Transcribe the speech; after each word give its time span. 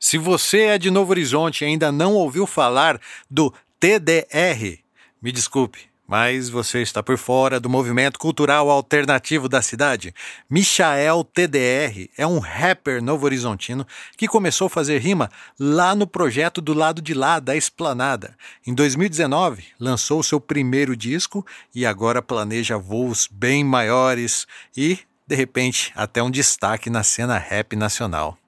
Se 0.00 0.16
você 0.16 0.60
é 0.62 0.78
de 0.78 0.92
Novo 0.92 1.10
Horizonte 1.10 1.64
e 1.64 1.66
ainda 1.66 1.90
não 1.90 2.14
ouviu 2.14 2.46
falar 2.46 3.00
do 3.28 3.52
TDR, 3.80 4.78
me 5.20 5.32
desculpe, 5.32 5.88
mas 6.06 6.48
você 6.48 6.80
está 6.82 7.02
por 7.02 7.18
fora 7.18 7.58
do 7.58 7.68
movimento 7.68 8.16
cultural 8.16 8.70
alternativo 8.70 9.48
da 9.48 9.60
cidade. 9.60 10.14
Michael 10.48 11.24
TDR 11.24 12.08
é 12.16 12.24
um 12.24 12.38
rapper 12.38 13.02
novo-horizontino 13.02 13.84
que 14.16 14.28
começou 14.28 14.68
a 14.68 14.70
fazer 14.70 14.98
rima 14.98 15.28
lá 15.58 15.96
no 15.96 16.06
projeto 16.06 16.60
do 16.60 16.74
lado 16.74 17.02
de 17.02 17.12
lá 17.12 17.40
da 17.40 17.56
Esplanada. 17.56 18.36
Em 18.64 18.72
2019, 18.72 19.64
lançou 19.80 20.22
seu 20.22 20.40
primeiro 20.40 20.96
disco 20.96 21.44
e 21.74 21.84
agora 21.84 22.22
planeja 22.22 22.78
voos 22.78 23.28
bem 23.30 23.64
maiores 23.64 24.46
e, 24.76 25.00
de 25.26 25.34
repente, 25.34 25.92
até 25.96 26.22
um 26.22 26.30
destaque 26.30 26.88
na 26.88 27.02
cena 27.02 27.36
rap 27.36 27.74
nacional. 27.74 28.38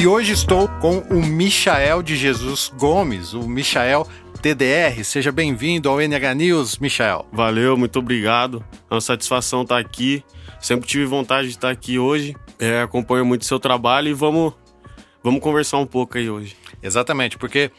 E 0.00 0.06
hoje 0.06 0.32
estou 0.32 0.66
com 0.80 1.00
o 1.10 1.22
Michael 1.22 2.02
de 2.02 2.16
Jesus 2.16 2.72
Gomes, 2.74 3.34
o 3.34 3.46
Michael 3.46 4.06
TDR. 4.40 5.04
Seja 5.04 5.30
bem-vindo 5.30 5.90
ao 5.90 6.00
NH 6.00 6.34
News, 6.34 6.78
Michael. 6.78 7.26
Valeu, 7.30 7.76
muito 7.76 7.98
obrigado. 7.98 8.64
É 8.90 8.94
uma 8.94 9.00
satisfação 9.02 9.60
estar 9.60 9.76
aqui. 9.76 10.24
Sempre 10.58 10.88
tive 10.88 11.04
vontade 11.04 11.48
de 11.48 11.54
estar 11.54 11.68
aqui 11.68 11.98
hoje. 11.98 12.34
É, 12.58 12.80
acompanho 12.80 13.26
muito 13.26 13.42
o 13.42 13.44
seu 13.44 13.60
trabalho 13.60 14.08
e 14.08 14.14
vamos, 14.14 14.54
vamos 15.22 15.40
conversar 15.42 15.76
um 15.76 15.86
pouco 15.86 16.16
aí 16.16 16.30
hoje. 16.30 16.56
Exatamente, 16.82 17.36
porque 17.36 17.70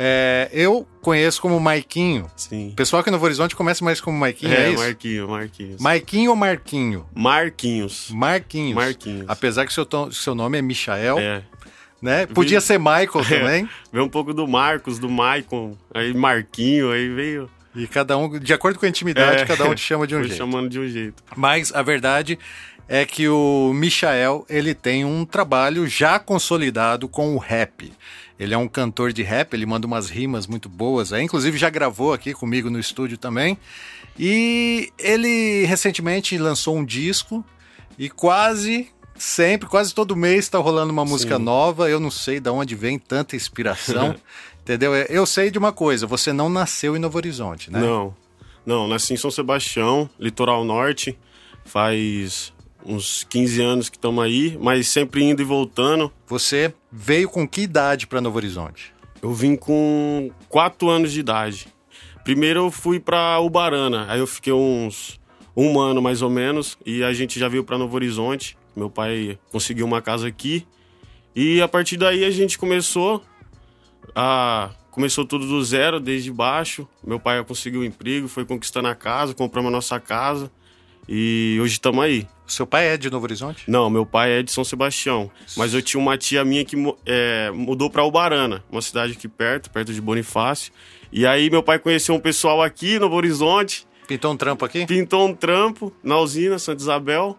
é, 0.00 0.48
eu 0.52 0.86
conheço 1.02 1.42
como 1.42 1.58
Maiquinho. 1.58 2.30
Sim. 2.36 2.68
O 2.68 2.76
pessoal 2.76 3.00
aqui 3.00 3.10
no 3.10 3.16
Novo 3.16 3.26
Horizonte 3.26 3.56
conhece 3.56 3.82
mais 3.82 4.00
como 4.00 4.16
Maiquinho, 4.16 4.52
é, 4.52 4.68
É, 4.68 4.70
isso? 4.70 4.82
Marquinhos, 4.82 5.28
Marquinhos. 5.28 5.80
Maiquinho 5.82 6.30
ou 6.30 6.36
Marquinho? 6.36 7.06
Marquinhos. 7.14 8.08
Marquinhos. 8.12 8.74
Marquinhos. 8.74 9.24
Apesar 9.26 9.66
que 9.66 9.72
seu, 9.72 9.86
seu 10.12 10.36
nome 10.36 10.56
é 10.56 10.62
Michael, 10.62 11.18
É. 11.18 11.42
né? 12.00 12.26
Podia 12.26 12.60
ser 12.60 12.78
Michael 12.78 13.10
É. 13.30 13.38
também. 13.38 13.68
Veio 13.92 14.04
um 14.04 14.08
pouco 14.08 14.32
do 14.34 14.46
Marcos, 14.46 14.98
do 14.98 15.08
Maicon, 15.08 15.76
aí 15.94 16.14
Marquinho, 16.14 16.90
aí 16.92 17.08
veio. 17.08 17.50
E 17.74 17.86
cada 17.86 18.16
um, 18.16 18.38
de 18.38 18.52
acordo 18.52 18.78
com 18.78 18.86
a 18.86 18.88
intimidade, 18.88 19.42
É. 19.42 19.46
cada 19.46 19.64
um 19.68 19.74
te 19.74 19.80
chama 19.80 20.06
de 20.06 20.14
um 20.16 20.22
jeito. 20.22 20.36
chamando 20.36 20.68
de 20.68 20.78
um 20.80 20.88
jeito. 20.88 21.22
Mas 21.36 21.72
a 21.74 21.82
verdade 21.82 22.38
é 22.88 23.04
que 23.04 23.28
o 23.28 23.72
Michael, 23.74 24.46
ele 24.48 24.74
tem 24.74 25.04
um 25.04 25.24
trabalho 25.24 25.86
já 25.86 26.18
consolidado 26.18 27.06
com 27.08 27.34
o 27.34 27.38
rap. 27.38 27.92
Ele 28.40 28.54
é 28.54 28.58
um 28.58 28.68
cantor 28.68 29.12
de 29.12 29.22
rap, 29.22 29.52
ele 29.52 29.66
manda 29.66 29.86
umas 29.86 30.08
rimas 30.08 30.46
muito 30.46 30.68
boas, 30.68 31.12
aí, 31.12 31.22
inclusive 31.24 31.58
já 31.58 31.68
gravou 31.68 32.12
aqui 32.12 32.32
comigo 32.32 32.70
no 32.70 32.78
estúdio 32.78 33.18
também. 33.18 33.58
E 34.18 34.90
ele 34.98 35.64
recentemente 35.66 36.38
lançou 36.38 36.76
um 36.76 36.84
disco 36.84 37.44
e 37.98 38.08
quase 38.08 38.88
sempre, 39.18 39.68
quase 39.68 39.94
todo 39.94 40.16
mês 40.16 40.44
está 40.44 40.58
rolando 40.58 40.92
uma 40.92 41.04
música 41.04 41.36
Sim. 41.36 41.42
nova. 41.42 41.90
Eu 41.90 42.00
não 42.00 42.10
sei 42.10 42.40
de 42.40 42.50
onde 42.50 42.74
vem 42.74 42.98
tanta 42.98 43.36
inspiração. 43.36 44.14
Entendeu? 44.62 44.94
Eu 44.94 45.24
sei 45.24 45.50
de 45.50 45.58
uma 45.58 45.72
coisa, 45.72 46.06
você 46.06 46.32
não 46.32 46.50
nasceu 46.50 46.94
em 46.94 46.98
Novo 46.98 47.16
Horizonte, 47.16 47.70
né? 47.70 47.80
Não. 47.80 48.14
Não, 48.66 48.86
nasci 48.86 49.14
em 49.14 49.16
São 49.16 49.30
Sebastião, 49.30 50.10
litoral 50.20 50.62
norte. 50.62 51.18
Faz 51.64 52.52
uns 52.84 53.24
15 53.30 53.62
anos 53.62 53.88
que 53.88 53.96
estamos 53.96 54.22
aí, 54.22 54.58
mas 54.60 54.88
sempre 54.88 55.24
indo 55.24 55.40
e 55.40 55.44
voltando. 55.44 56.12
Você 56.26 56.74
veio 56.92 57.30
com 57.30 57.48
que 57.48 57.62
idade 57.62 58.06
para 58.06 58.20
Novo 58.20 58.36
Horizonte? 58.36 58.92
Eu 59.22 59.32
vim 59.32 59.56
com 59.56 60.30
4 60.50 60.88
anos 60.88 61.12
de 61.12 61.20
idade. 61.20 61.68
Primeiro 62.22 62.60
eu 62.60 62.70
fui 62.70 63.00
pra 63.00 63.40
Ubarana, 63.40 64.04
aí 64.06 64.20
eu 64.20 64.26
fiquei 64.26 64.52
uns 64.52 65.18
um 65.56 65.80
ano 65.80 66.00
mais 66.00 66.22
ou 66.22 66.30
menos 66.30 66.78
e 66.86 67.02
a 67.02 67.12
gente 67.12 67.40
já 67.40 67.48
veio 67.48 67.64
pra 67.64 67.78
Novo 67.78 67.94
Horizonte. 67.96 68.56
Meu 68.78 68.88
pai 68.88 69.38
conseguiu 69.50 69.84
uma 69.84 70.00
casa 70.00 70.28
aqui 70.28 70.64
e 71.34 71.60
a 71.60 71.66
partir 71.68 71.96
daí 71.96 72.24
a 72.24 72.30
gente 72.30 72.56
começou 72.56 73.22
a 74.14 74.70
começou 74.90 75.24
tudo 75.24 75.46
do 75.46 75.62
zero, 75.64 76.00
desde 76.00 76.32
baixo. 76.32 76.88
Meu 77.04 77.20
pai 77.20 77.42
conseguiu 77.44 77.80
um 77.80 77.84
emprego, 77.84 78.26
foi 78.28 78.44
conquistando 78.44 78.88
a 78.88 78.94
casa, 78.94 79.34
compramos 79.34 79.68
a 79.68 79.72
nossa 79.72 80.00
casa 80.00 80.50
e 81.08 81.58
hoje 81.60 81.74
estamos 81.74 82.04
aí. 82.04 82.26
Seu 82.46 82.66
pai 82.66 82.86
é 82.86 82.96
de 82.96 83.10
Novo 83.10 83.24
Horizonte? 83.24 83.64
Não, 83.68 83.90
meu 83.90 84.06
pai 84.06 84.38
é 84.38 84.42
de 84.42 84.50
São 84.50 84.64
Sebastião. 84.64 85.30
Mas 85.56 85.74
eu 85.74 85.82
tinha 85.82 86.00
uma 86.00 86.16
tia 86.16 86.44
minha 86.44 86.64
que 86.64 86.76
é, 87.04 87.50
mudou 87.50 87.90
pra 87.90 88.04
Ubarana, 88.04 88.64
uma 88.70 88.80
cidade 88.80 89.12
aqui 89.12 89.28
perto, 89.28 89.70
perto 89.70 89.92
de 89.92 90.00
Bonifácio. 90.00 90.72
E 91.12 91.26
aí 91.26 91.50
meu 91.50 91.62
pai 91.62 91.78
conheceu 91.78 92.14
um 92.14 92.20
pessoal 92.20 92.62
aqui 92.62 92.94
no 92.94 93.00
Novo 93.00 93.16
Horizonte, 93.16 93.86
Pintou 94.08 94.32
um 94.32 94.36
trampo 94.36 94.64
aqui? 94.64 94.86
pintou 94.86 95.28
um 95.28 95.34
trampo 95.34 95.92
na 96.02 96.18
usina 96.18 96.58
Santa 96.58 96.80
Isabel. 96.80 97.38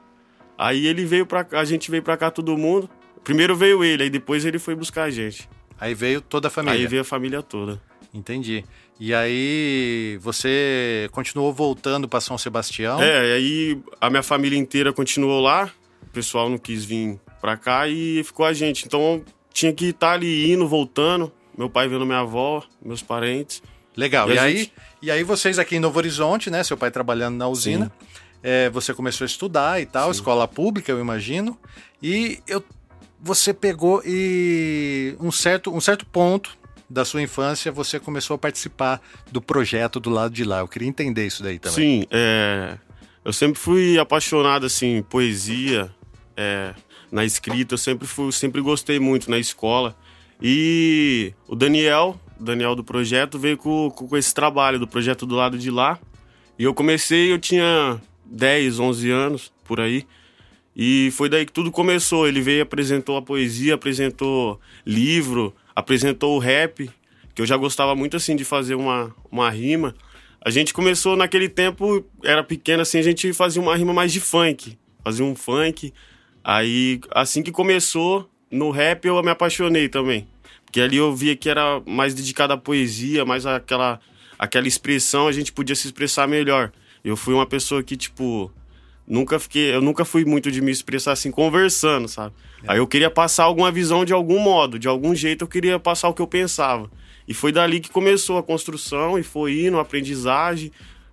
Aí 0.62 0.86
ele 0.88 1.06
veio 1.06 1.25
pra 1.25 1.44
cá, 1.46 1.62
a 1.62 1.64
gente 1.66 1.90
veio 1.90 2.03
pra 2.03 2.18
cá 2.18 2.30
todo 2.30 2.58
mundo. 2.58 2.90
Primeiro 3.24 3.56
veio 3.56 3.81
ele, 3.84 4.03
aí 4.03 4.09
depois 4.09 4.44
ele 4.44 4.59
foi 4.59 4.75
buscar 4.75 5.03
a 5.03 5.09
gente. 5.09 5.47
Aí 5.80 5.94
veio 5.94 6.20
toda 6.20 6.50
a 6.50 6.52
família. 6.52 6.78
Aí 6.78 6.86
veio 6.86 7.02
a 7.02 7.06
família 7.06 7.42
toda. 7.42 7.81
Entendi. 8.14 8.66
E 9.00 9.14
aí 9.14 10.19
você 10.22 11.08
continuou 11.12 11.53
voltando 11.53 12.08
para 12.09 12.19
São 12.19 12.38
Sebastião? 12.38 13.02
É, 13.02 13.30
e 13.30 13.34
aí 13.34 13.80
a 14.02 14.09
minha 14.09 14.24
família 14.24 14.58
inteira 14.59 14.92
continuou 14.92 15.40
lá. 15.40 15.72
O 16.03 16.08
pessoal 16.12 16.50
não 16.50 16.58
quis 16.58 16.84
vir 16.84 17.18
pra 17.40 17.56
cá 17.56 17.88
e 17.88 18.22
ficou 18.25 18.46
a 18.46 18.52
gente. 18.52 18.86
Então 18.86 19.24
tinha 19.53 19.72
que 19.72 19.86
estar 19.86 20.12
ali 20.14 20.52
indo, 20.52 20.68
voltando. 20.68 21.31
Meu 21.58 21.69
pai 21.69 21.88
vendo 21.88 22.06
minha 22.06 22.19
avó, 22.19 22.64
meus 22.84 23.02
parentes. 23.02 23.62
Legal. 23.96 24.30
E 24.30 24.36
E, 24.36 24.40
aí, 24.40 24.58
gente- 24.58 24.74
e 25.03 25.12
aí 25.12 25.24
vocês 25.24 25.59
aqui 25.59 25.75
em 25.75 25.80
Novo 25.80 25.98
Horizonte, 25.98 26.50
né? 26.50 26.64
Seu 26.64 26.75
pai 26.78 26.90
trabalhando 26.92 27.38
na 27.38 27.48
usina. 27.48 27.92
É, 28.41 28.69
você 28.69 28.94
começou 28.94 29.25
a 29.25 29.27
estudar 29.27 29.81
e 29.81 29.85
tal, 29.85 30.11
escola 30.11 30.47
pública, 30.47 30.91
eu 30.91 31.00
imagino. 31.00 31.57
E 32.01 32.39
eu, 32.47 32.63
você 33.22 33.53
pegou 33.53 34.01
e 34.05 35.16
um 35.19 35.31
certo, 35.31 35.73
um 35.73 35.81
certo 35.81 36.05
ponto 36.05 36.57
da 36.89 37.05
sua 37.05 37.22
infância 37.22 37.72
você 37.72 38.00
começou 38.00 38.35
a 38.35 38.38
participar 38.38 39.01
do 39.31 39.41
projeto 39.41 40.00
do 40.00 40.09
lado 40.09 40.33
de 40.33 40.44
lá. 40.44 40.59
Eu 40.59 40.67
queria 40.67 40.88
entender 40.88 41.27
isso 41.27 41.44
daí 41.44 41.59
também. 41.59 41.75
Sim, 41.75 42.07
é, 42.09 42.77
eu 43.23 43.31
sempre 43.31 43.59
fui 43.59 44.00
apaixonado 44.00 44.66
assim, 44.66 45.03
poesia, 45.03 45.94
é, 46.35 46.73
na 47.11 47.25
escrita. 47.25 47.73
Eu 47.73 47.77
sempre 47.77 48.07
fui, 48.07 48.31
sempre 48.31 48.61
gostei 48.61 49.00
muito 49.00 49.29
na 49.29 49.38
escola. 49.38 49.95
E 50.41 51.33
o 51.47 51.56
Daniel, 51.56 52.19
Daniel 52.39 52.75
do 52.75 52.83
projeto, 52.83 53.38
veio 53.38 53.57
com, 53.57 53.91
com 53.91 54.17
esse 54.17 54.33
trabalho 54.33 54.79
do 54.79 54.88
projeto 54.88 55.25
do 55.25 55.35
lado 55.35 55.57
de 55.57 55.69
lá. 55.69 56.00
E 56.57 56.63
eu 56.63 56.73
comecei, 56.73 57.31
eu 57.31 57.39
tinha 57.39 58.01
10, 58.31 58.79
11 58.79 59.12
anos 59.12 59.53
por 59.63 59.79
aí. 59.79 60.06
E 60.75 61.12
foi 61.12 61.28
daí 61.28 61.45
que 61.45 61.51
tudo 61.51 61.72
começou. 61.72 62.28
Ele 62.28 62.41
veio, 62.41 62.63
apresentou 62.63 63.17
a 63.17 63.22
poesia, 63.22 63.75
apresentou 63.75 64.59
livro, 64.85 65.53
apresentou 65.75 66.35
o 66.35 66.39
rap, 66.39 66.89
que 67.35 67.41
eu 67.41 67.45
já 67.45 67.57
gostava 67.57 67.95
muito 67.95 68.18
assim 68.18 68.35
de 68.35 68.45
fazer 68.45 68.75
uma, 68.75 69.13
uma 69.31 69.50
rima. 69.50 69.95
A 70.44 70.50
gente 70.50 70.73
começou 70.73 71.18
naquele 71.18 71.50
tempo, 71.50 72.06
era 72.23 72.44
pequeno 72.44 72.81
assim, 72.81 72.97
a 72.97 73.03
gente 73.03 73.34
fazia 73.34 73.62
uma 73.62 73.75
rima 73.75 73.94
mais 73.94 74.13
de 74.13 74.22
funk. 74.22 74.78
Fazia 75.03 75.25
um 75.25 75.35
funk. 75.35 75.94
Aí, 76.44 77.01
assim 77.12 77.44
que 77.44 77.51
começou, 77.51 78.29
no 78.50 78.72
rap 78.72 79.06
eu 79.06 79.22
me 79.22 79.31
apaixonei 79.31 79.89
também. 79.89 80.28
Porque 80.63 80.79
ali 80.79 80.97
eu 80.97 81.13
via 81.16 81.35
que 81.35 81.50
era 81.50 81.81
mais 81.85 82.13
dedicado 82.13 82.53
à 82.53 82.57
poesia, 82.57 83.25
mais 83.25 83.45
aquela, 83.45 84.00
aquela 84.38 84.68
expressão, 84.68 85.28
a 85.28 85.31
gente 85.31 85.51
podia 85.51 85.75
se 85.75 85.88
expressar 85.88 86.28
melhor. 86.28 86.72
Eu 87.04 87.16
fui 87.16 87.34
uma 87.34 87.46
pessoa 87.46 87.82
que, 87.82 87.96
tipo, 87.96 88.52
nunca 89.08 89.40
fiquei, 89.40 89.74
eu 89.74 89.82
nunca 89.82 90.06
fui 90.06 90.24
muito 90.24 90.52
de 90.52 90.62
me 90.62 90.72
expressar 90.72 91.14
assim 91.14 91.32
conversando, 91.32 92.08
sabe? 92.08 92.36
Aí 92.68 92.78
eu 92.78 92.88
queria 92.88 93.10
passar 93.10 93.46
alguma 93.46 93.72
visão 93.72 94.06
de 94.06 94.13
algum 94.13 94.40
modo, 94.40 94.78
de 94.78 94.88
algum 94.88 95.16
jeito 95.16 95.44
eu 95.44 95.48
queria 95.48 95.80
passar 95.80 96.10
o 96.10 96.13
que 96.13 96.22
eu 96.22 96.28
pensava. 96.28 96.90
E 97.28 97.34
foi 97.34 97.51
dali 97.51 97.80
que 97.80 97.90
começou 97.90 98.38
a 98.38 98.44
construção 98.44 99.18
e 99.18 99.24
foi 99.24 99.66
indo, 99.66 99.80
aprendizagem, 99.80 100.72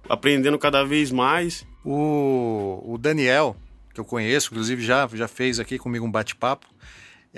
aprendendo 0.09 0.59
cada 0.59 0.85
vez 0.85 1.11
mais. 1.11 1.67
O, 1.85 2.83
o 2.85 2.99
Daniel, 2.99 3.57
que 3.95 4.01
eu 4.01 4.05
conheço, 4.05 4.49
inclusive 4.51 4.85
já, 4.85 5.09
já 5.13 5.29
fez 5.29 5.61
aqui 5.61 5.79
comigo 5.79 6.05
um 6.05 6.11
bate-papo, 6.11 6.67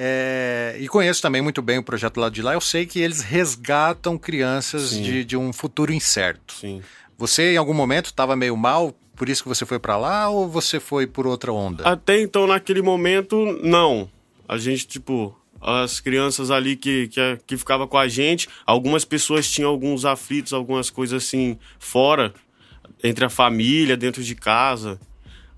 é, 0.00 0.76
e 0.78 0.86
conheço 0.86 1.20
também 1.20 1.42
muito 1.42 1.60
bem 1.60 1.78
o 1.78 1.82
projeto 1.82 2.20
lá 2.20 2.28
de 2.28 2.40
lá. 2.40 2.54
Eu 2.54 2.60
sei 2.60 2.86
que 2.86 3.00
eles 3.00 3.20
resgatam 3.20 4.16
crianças 4.16 4.90
de, 4.90 5.24
de 5.24 5.36
um 5.36 5.52
futuro 5.52 5.92
incerto. 5.92 6.54
Sim. 6.54 6.80
Você, 7.18 7.54
em 7.54 7.56
algum 7.56 7.74
momento, 7.74 8.06
estava 8.06 8.36
meio 8.36 8.56
mal, 8.56 8.94
por 9.16 9.28
isso 9.28 9.42
que 9.42 9.48
você 9.48 9.66
foi 9.66 9.80
para 9.80 9.96
lá, 9.96 10.28
ou 10.28 10.48
você 10.48 10.78
foi 10.78 11.04
por 11.04 11.26
outra 11.26 11.52
onda? 11.52 11.82
Até 11.82 12.20
então, 12.20 12.46
naquele 12.46 12.80
momento, 12.80 13.58
não. 13.60 14.08
A 14.48 14.56
gente, 14.56 14.86
tipo, 14.86 15.36
as 15.60 15.98
crianças 15.98 16.48
ali 16.52 16.76
que, 16.76 17.08
que, 17.08 17.38
que 17.44 17.56
ficavam 17.56 17.88
com 17.88 17.98
a 17.98 18.06
gente, 18.06 18.48
algumas 18.64 19.04
pessoas 19.04 19.50
tinham 19.50 19.68
alguns 19.68 20.04
aflitos, 20.04 20.52
algumas 20.52 20.90
coisas 20.90 21.24
assim, 21.24 21.58
fora, 21.80 22.32
entre 23.02 23.24
a 23.24 23.28
família, 23.28 23.96
dentro 23.96 24.22
de 24.22 24.36
casa. 24.36 25.00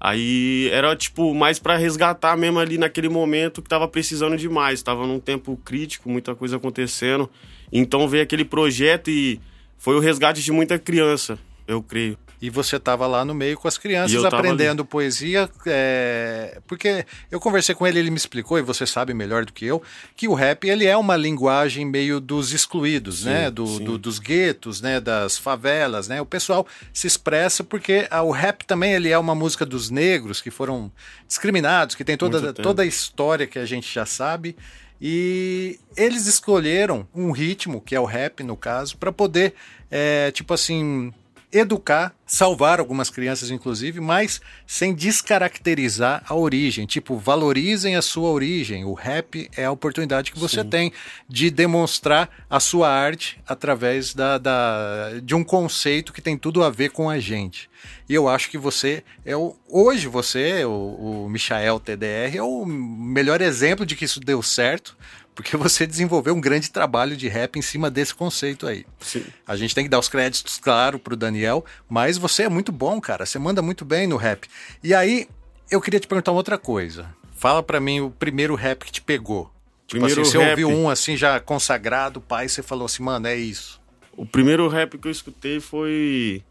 Aí 0.01 0.71
era 0.73 0.97
tipo 0.97 1.35
mais 1.35 1.59
para 1.59 1.77
resgatar 1.77 2.35
mesmo 2.39 2.59
ali 2.59 2.79
naquele 2.79 3.11
momento 3.11 3.61
que 3.61 3.69
tava 3.69 3.87
precisando 3.87 4.35
demais, 4.35 4.83
tava 4.83 5.07
num 5.07 5.21
tempo 5.21 5.59
crítico, 5.63 6.09
muita 6.09 6.35
coisa 6.35 6.57
acontecendo. 6.57 7.29
Então 7.71 8.09
veio 8.09 8.23
aquele 8.23 8.47
projeto 8.47 9.11
e 9.11 9.39
foi 9.77 9.95
o 9.97 10.01
resgate 10.01 10.43
de 10.43 10.53
muita 10.53 10.79
criança, 10.79 11.39
eu 11.71 11.83
creio. 11.83 12.19
E 12.43 12.49
você 12.49 12.77
estava 12.77 13.07
lá 13.07 13.23
no 13.23 13.35
meio 13.35 13.59
com 13.59 13.69
as 13.69 13.77
crianças 13.77 14.25
aprendendo 14.25 14.81
ali. 14.81 14.89
poesia, 14.89 15.49
é... 15.67 16.59
porque 16.67 17.05
eu 17.31 17.39
conversei 17.39 17.75
com 17.75 17.87
ele, 17.87 17.99
ele 17.99 18.11
me 18.11 18.17
explicou, 18.17 18.59
e 18.59 18.63
você 18.63 18.87
sabe 18.87 19.13
melhor 19.13 19.45
do 19.45 19.53
que 19.53 19.67
eu, 19.67 19.83
que 20.17 20.27
o 20.27 20.33
rap 20.33 20.67
ele 20.67 20.87
é 20.87 20.97
uma 20.97 21.17
linguagem 21.17 21.85
meio 21.85 22.19
dos 22.19 22.53
excluídos, 22.53 23.21
sim, 23.21 23.27
né? 23.27 23.51
Do, 23.51 23.79
do, 23.79 23.99
dos 23.99 24.19
guetos, 24.19 24.81
né? 24.81 24.99
Das 25.01 25.37
favelas, 25.37 26.09
né? 26.09 26.21
O 26.21 26.27
pessoal 26.27 26.67
se 26.95 27.07
expressa 27.07 27.63
porque 27.63 28.09
a, 28.11 28.23
o 28.23 28.31
rap 28.31 28.65
também 28.65 28.95
ele 28.95 29.11
é 29.11 29.19
uma 29.19 29.35
música 29.35 29.67
dos 29.67 29.91
negros 29.91 30.41
que 30.41 30.51
foram 30.51 30.91
discriminados, 31.29 31.95
que 31.95 32.05
tem 32.05 32.17
toda, 32.17 32.55
toda 32.55 32.83
a 32.83 32.87
história 32.87 33.47
que 33.47 33.59
a 33.59 33.67
gente 33.67 33.93
já 33.93 34.07
sabe. 34.07 34.57
E 35.01 35.79
eles 35.97 36.27
escolheram 36.27 37.09
um 37.15 37.31
ritmo, 37.31 37.81
que 37.81 37.95
é 37.95 38.01
o 38.01 38.05
rap 38.05 38.43
no 38.43 38.57
caso, 38.57 38.99
para 38.99 39.11
poder, 39.11 39.55
é, 39.91 40.31
tipo 40.31 40.53
assim, 40.53 41.13
educar, 41.53 42.15
salvar 42.25 42.79
algumas 42.79 43.11
crianças, 43.11 43.51
inclusive, 43.51 44.01
mas 44.01 44.41
sem 44.67 44.95
descaracterizar 44.95 46.23
a 46.29 46.35
origem. 46.35 46.87
Tipo, 46.87 47.17
valorizem 47.17 47.97
a 47.97 48.03
sua 48.03 48.31
origem. 48.31 48.85
O 48.85 48.95
rap 48.95 49.51
é 49.57 49.65
a 49.65 49.73
oportunidade 49.73 50.31
que 50.31 50.39
você 50.39 50.63
Sim. 50.63 50.69
tem 50.69 50.93
de 51.29 51.51
demonstrar 51.51 52.31
a 52.49 52.61
sua 52.61 52.89
arte 52.89 53.41
através 53.47 54.15
da, 54.15 54.39
da, 54.39 55.21
de 55.23 55.35
um 55.35 55.43
conceito 55.43 56.13
que 56.13 56.23
tem 56.23 56.39
tudo 56.39 56.63
a 56.63 56.71
ver 56.71 56.91
com 56.91 57.11
a 57.11 57.19
gente. 57.19 57.69
E 58.09 58.15
eu 58.15 58.29
acho 58.29 58.51
que 58.51 58.59
você 58.59 59.03
é 59.25 59.37
o, 59.37 59.57
hoje 59.69 60.07
você, 60.07 60.65
o, 60.65 61.25
o 61.25 61.29
Michael 61.29 61.81
TDR, 61.81 62.37
é 62.37 62.43
o 62.43 62.65
melhor 62.65 63.41
exemplo 63.41 63.85
de 63.85 63.97
que 63.97 64.05
isso 64.05 64.21
deu 64.21 64.43
certo, 64.43 64.97
porque 65.41 65.57
você 65.57 65.87
desenvolveu 65.87 66.35
um 66.35 66.41
grande 66.41 66.71
trabalho 66.71 67.17
de 67.17 67.27
rap 67.27 67.59
em 67.59 67.63
cima 67.63 67.91
desse 67.91 68.15
conceito 68.15 68.67
aí. 68.67 68.85
Sim. 68.99 69.25
A 69.47 69.57
gente 69.57 69.75
tem 69.75 69.85
que 69.85 69.91
dar 69.91 69.99
os 69.99 70.09
créditos, 70.09 70.59
claro, 70.59 70.99
pro 70.99 71.17
Daniel, 71.17 71.65
mas 71.89 72.19
você 72.19 72.43
é 72.43 72.49
muito 72.49 72.71
bom, 72.71 73.01
cara. 73.01 73.25
Você 73.25 73.39
manda 73.39 73.63
muito 73.63 73.83
bem 73.83 74.07
no 74.07 74.19
rap. 74.19 74.47
E 74.85 74.93
aí, 74.93 75.27
eu 75.71 75.81
queria 75.81 75.99
te 75.99 76.07
perguntar 76.07 76.33
uma 76.33 76.37
outra 76.37 76.59
coisa. 76.59 77.15
Fala 77.33 77.63
para 77.63 77.81
mim 77.81 78.01
o 78.01 78.11
primeiro 78.11 78.55
rap 78.55 78.85
que 78.85 78.93
te 78.93 79.01
pegou. 79.01 79.51
Tipo 79.87 80.01
primeiro 80.01 80.21
assim, 80.21 80.31
você 80.31 80.39
rap... 80.39 80.51
ouviu 80.51 80.69
um 80.69 80.91
assim 80.91 81.17
já 81.17 81.41
consagrado, 81.41 82.21
pai, 82.21 82.47
você 82.47 82.63
falou 82.63 82.85
assim, 82.85 83.03
mano, 83.03 83.27
é 83.27 83.35
isso. 83.35 83.81
O 84.15 84.27
primeiro 84.27 84.69
rap 84.69 84.99
que 84.99 85.09
eu 85.09 85.13
escutei 85.13 85.59
foi 85.59 86.45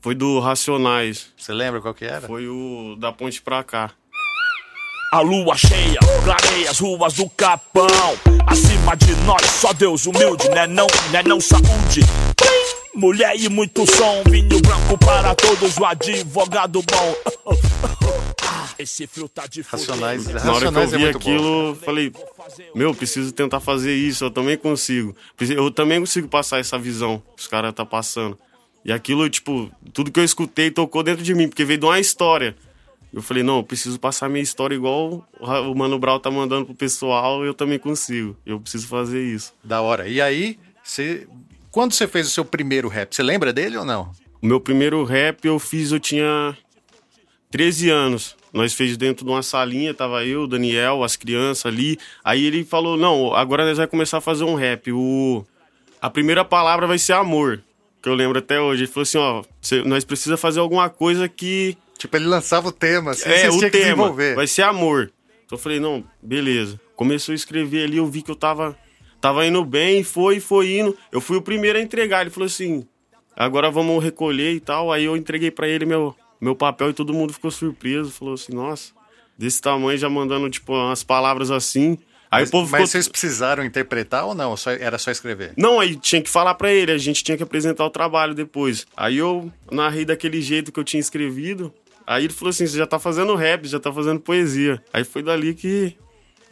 foi 0.00 0.14
do 0.14 0.38
Racionais. 0.38 1.32
Você 1.36 1.52
lembra 1.52 1.80
qual 1.80 1.92
que 1.92 2.04
era? 2.04 2.26
Foi 2.28 2.46
o 2.46 2.94
da 2.96 3.10
Ponte 3.10 3.42
pra 3.42 3.64
cá. 3.64 3.90
A 5.14 5.20
lua 5.20 5.56
cheia 5.56 6.00
clareia 6.24 6.68
as 6.68 6.80
ruas 6.80 7.12
do 7.14 7.30
Capão. 7.30 7.86
Acima 8.48 8.96
de 8.96 9.14
nós, 9.24 9.48
só 9.60 9.72
Deus 9.72 10.06
humilde, 10.06 10.48
né 10.48 10.66
não, 10.66 10.88
né 11.12 11.22
não 11.22 11.40
saúde. 11.40 12.00
Mulher 12.96 13.36
e 13.36 13.48
muito 13.48 13.86
som, 13.86 14.24
vinho 14.28 14.60
branco 14.60 14.98
para 14.98 15.32
todos, 15.36 15.78
o 15.78 15.84
advogado 15.84 16.82
bom. 16.82 17.14
Esse 18.76 19.06
frio 19.06 19.28
tá 19.28 19.46
de 19.46 19.60
Racionais, 19.60 20.26
Na 20.26 20.52
hora 20.52 20.72
que 20.72 20.78
eu 20.78 20.88
vi 20.88 21.04
é 21.04 21.10
aquilo, 21.10 21.74
bom. 21.74 21.80
falei, 21.84 22.12
meu, 22.74 22.92
preciso 22.92 23.30
tentar 23.30 23.60
fazer 23.60 23.94
isso, 23.94 24.24
eu 24.24 24.32
também 24.32 24.58
consigo. 24.58 25.14
Eu 25.38 25.70
também 25.70 26.00
consigo 26.00 26.26
passar 26.26 26.58
essa 26.58 26.76
visão 26.76 27.22
que 27.36 27.42
os 27.42 27.46
caras 27.46 27.72
tá 27.72 27.86
passando. 27.86 28.36
E 28.84 28.92
aquilo, 28.92 29.30
tipo, 29.30 29.70
tudo 29.92 30.10
que 30.10 30.18
eu 30.18 30.24
escutei 30.24 30.72
tocou 30.72 31.04
dentro 31.04 31.22
de 31.22 31.36
mim, 31.36 31.46
porque 31.46 31.64
veio 31.64 31.78
de 31.78 31.86
uma 31.86 32.00
história. 32.00 32.56
Eu 33.14 33.22
falei, 33.22 33.44
não, 33.44 33.58
eu 33.58 33.62
preciso 33.62 33.98
passar 34.00 34.28
minha 34.28 34.42
história 34.42 34.74
igual 34.74 35.24
o 35.38 35.74
Mano 35.74 36.00
Brown 36.00 36.18
tá 36.18 36.32
mandando 36.32 36.66
pro 36.66 36.74
pessoal, 36.74 37.44
eu 37.44 37.54
também 37.54 37.78
consigo. 37.78 38.36
Eu 38.44 38.58
preciso 38.58 38.88
fazer 38.88 39.22
isso. 39.22 39.54
Da 39.62 39.80
hora. 39.80 40.08
E 40.08 40.20
aí, 40.20 40.58
você. 40.82 41.28
Quando 41.70 41.92
você 41.92 42.08
fez 42.08 42.26
o 42.26 42.30
seu 42.30 42.44
primeiro 42.44 42.88
rap, 42.88 43.14
você 43.14 43.22
lembra 43.22 43.52
dele 43.52 43.76
ou 43.76 43.84
não? 43.84 44.10
O 44.42 44.46
meu 44.46 44.60
primeiro 44.60 45.04
rap 45.04 45.44
eu 45.44 45.60
fiz, 45.60 45.92
eu 45.92 46.00
tinha 46.00 46.56
13 47.50 47.88
anos. 47.88 48.36
Nós 48.52 48.74
fez 48.74 48.96
dentro 48.96 49.24
de 49.24 49.30
uma 49.30 49.42
salinha, 49.42 49.94
tava 49.94 50.24
eu, 50.24 50.42
o 50.42 50.46
Daniel, 50.48 51.04
as 51.04 51.14
crianças 51.14 51.66
ali. 51.66 51.96
Aí 52.24 52.44
ele 52.44 52.64
falou: 52.64 52.96
"Não, 52.96 53.32
agora 53.32 53.64
nós 53.64 53.76
vamos 53.76 53.90
começar 53.90 54.18
a 54.18 54.20
fazer 54.20 54.42
um 54.42 54.56
rap. 54.56 54.90
O 54.92 55.44
a 56.02 56.10
primeira 56.10 56.44
palavra 56.44 56.86
vai 56.86 56.98
ser 56.98 57.12
amor." 57.12 57.62
Que 58.02 58.08
eu 58.08 58.14
lembro 58.14 58.38
até 58.38 58.60
hoje. 58.60 58.82
Ele 58.82 58.90
falou 58.92 59.02
assim: 59.02 59.18
"Ó, 59.18 59.44
nós 59.84 60.04
precisa 60.04 60.36
fazer 60.36 60.60
alguma 60.60 60.90
coisa 60.90 61.28
que 61.28 61.76
Tipo, 61.98 62.16
ele 62.16 62.26
lançava 62.26 62.68
o 62.68 62.72
tema, 62.72 63.12
assim, 63.12 63.28
é, 63.28 63.50
o 63.50 63.70
tema, 63.70 64.12
vai 64.34 64.46
ser 64.46 64.62
amor. 64.62 65.12
Então 65.44 65.56
eu 65.56 65.62
falei, 65.62 65.78
não, 65.78 66.04
beleza. 66.22 66.80
Começou 66.96 67.32
a 67.32 67.36
escrever 67.36 67.84
ali, 67.84 67.96
eu 67.96 68.06
vi 68.06 68.22
que 68.22 68.30
eu 68.30 68.36
tava, 68.36 68.76
tava 69.20 69.46
indo 69.46 69.64
bem, 69.64 70.02
foi, 70.02 70.40
foi 70.40 70.78
indo. 70.78 70.96
Eu 71.12 71.20
fui 71.20 71.36
o 71.36 71.42
primeiro 71.42 71.78
a 71.78 71.82
entregar. 71.82 72.22
Ele 72.22 72.30
falou 72.30 72.46
assim, 72.46 72.86
agora 73.36 73.70
vamos 73.70 74.02
recolher 74.02 74.52
e 74.52 74.60
tal. 74.60 74.92
Aí 74.92 75.04
eu 75.04 75.16
entreguei 75.16 75.50
para 75.50 75.68
ele 75.68 75.86
meu, 75.86 76.14
meu 76.40 76.54
papel 76.54 76.90
e 76.90 76.92
todo 76.92 77.14
mundo 77.14 77.32
ficou 77.32 77.50
surpreso. 77.50 78.10
Falou 78.10 78.34
assim, 78.34 78.52
nossa, 78.52 78.92
desse 79.36 79.60
tamanho 79.60 79.98
já 79.98 80.08
mandando, 80.08 80.48
tipo, 80.50 80.72
umas 80.72 81.02
palavras 81.02 81.50
assim. 81.50 81.98
Aí 82.30 82.40
mas, 82.40 82.48
o 82.48 82.52
povo 82.52 82.66
ficou... 82.66 82.80
mas 82.80 82.90
vocês 82.90 83.06
precisaram 83.06 83.64
interpretar 83.64 84.26
ou 84.26 84.34
não? 84.34 84.56
Só, 84.56 84.72
era 84.72 84.98
só 84.98 85.10
escrever? 85.10 85.52
Não, 85.56 85.78
aí 85.78 85.94
tinha 85.94 86.20
que 86.20 86.28
falar 86.28 86.54
para 86.54 86.72
ele, 86.72 86.90
a 86.90 86.98
gente 86.98 87.22
tinha 87.22 87.36
que 87.36 87.44
apresentar 87.44 87.84
o 87.84 87.90
trabalho 87.90 88.34
depois. 88.34 88.86
Aí 88.96 89.18
eu 89.18 89.52
narrei 89.70 90.04
daquele 90.04 90.42
jeito 90.42 90.72
que 90.72 90.80
eu 90.80 90.84
tinha 90.84 91.00
escrevido. 91.00 91.72
Aí 92.06 92.24
ele 92.24 92.32
falou 92.32 92.50
assim: 92.50 92.66
você 92.66 92.76
já 92.76 92.86
tá 92.86 92.98
fazendo 92.98 93.34
rap, 93.34 93.66
já 93.66 93.80
tá 93.80 93.92
fazendo 93.92 94.20
poesia. 94.20 94.82
Aí 94.92 95.04
foi 95.04 95.22
dali 95.22 95.54
que. 95.54 95.96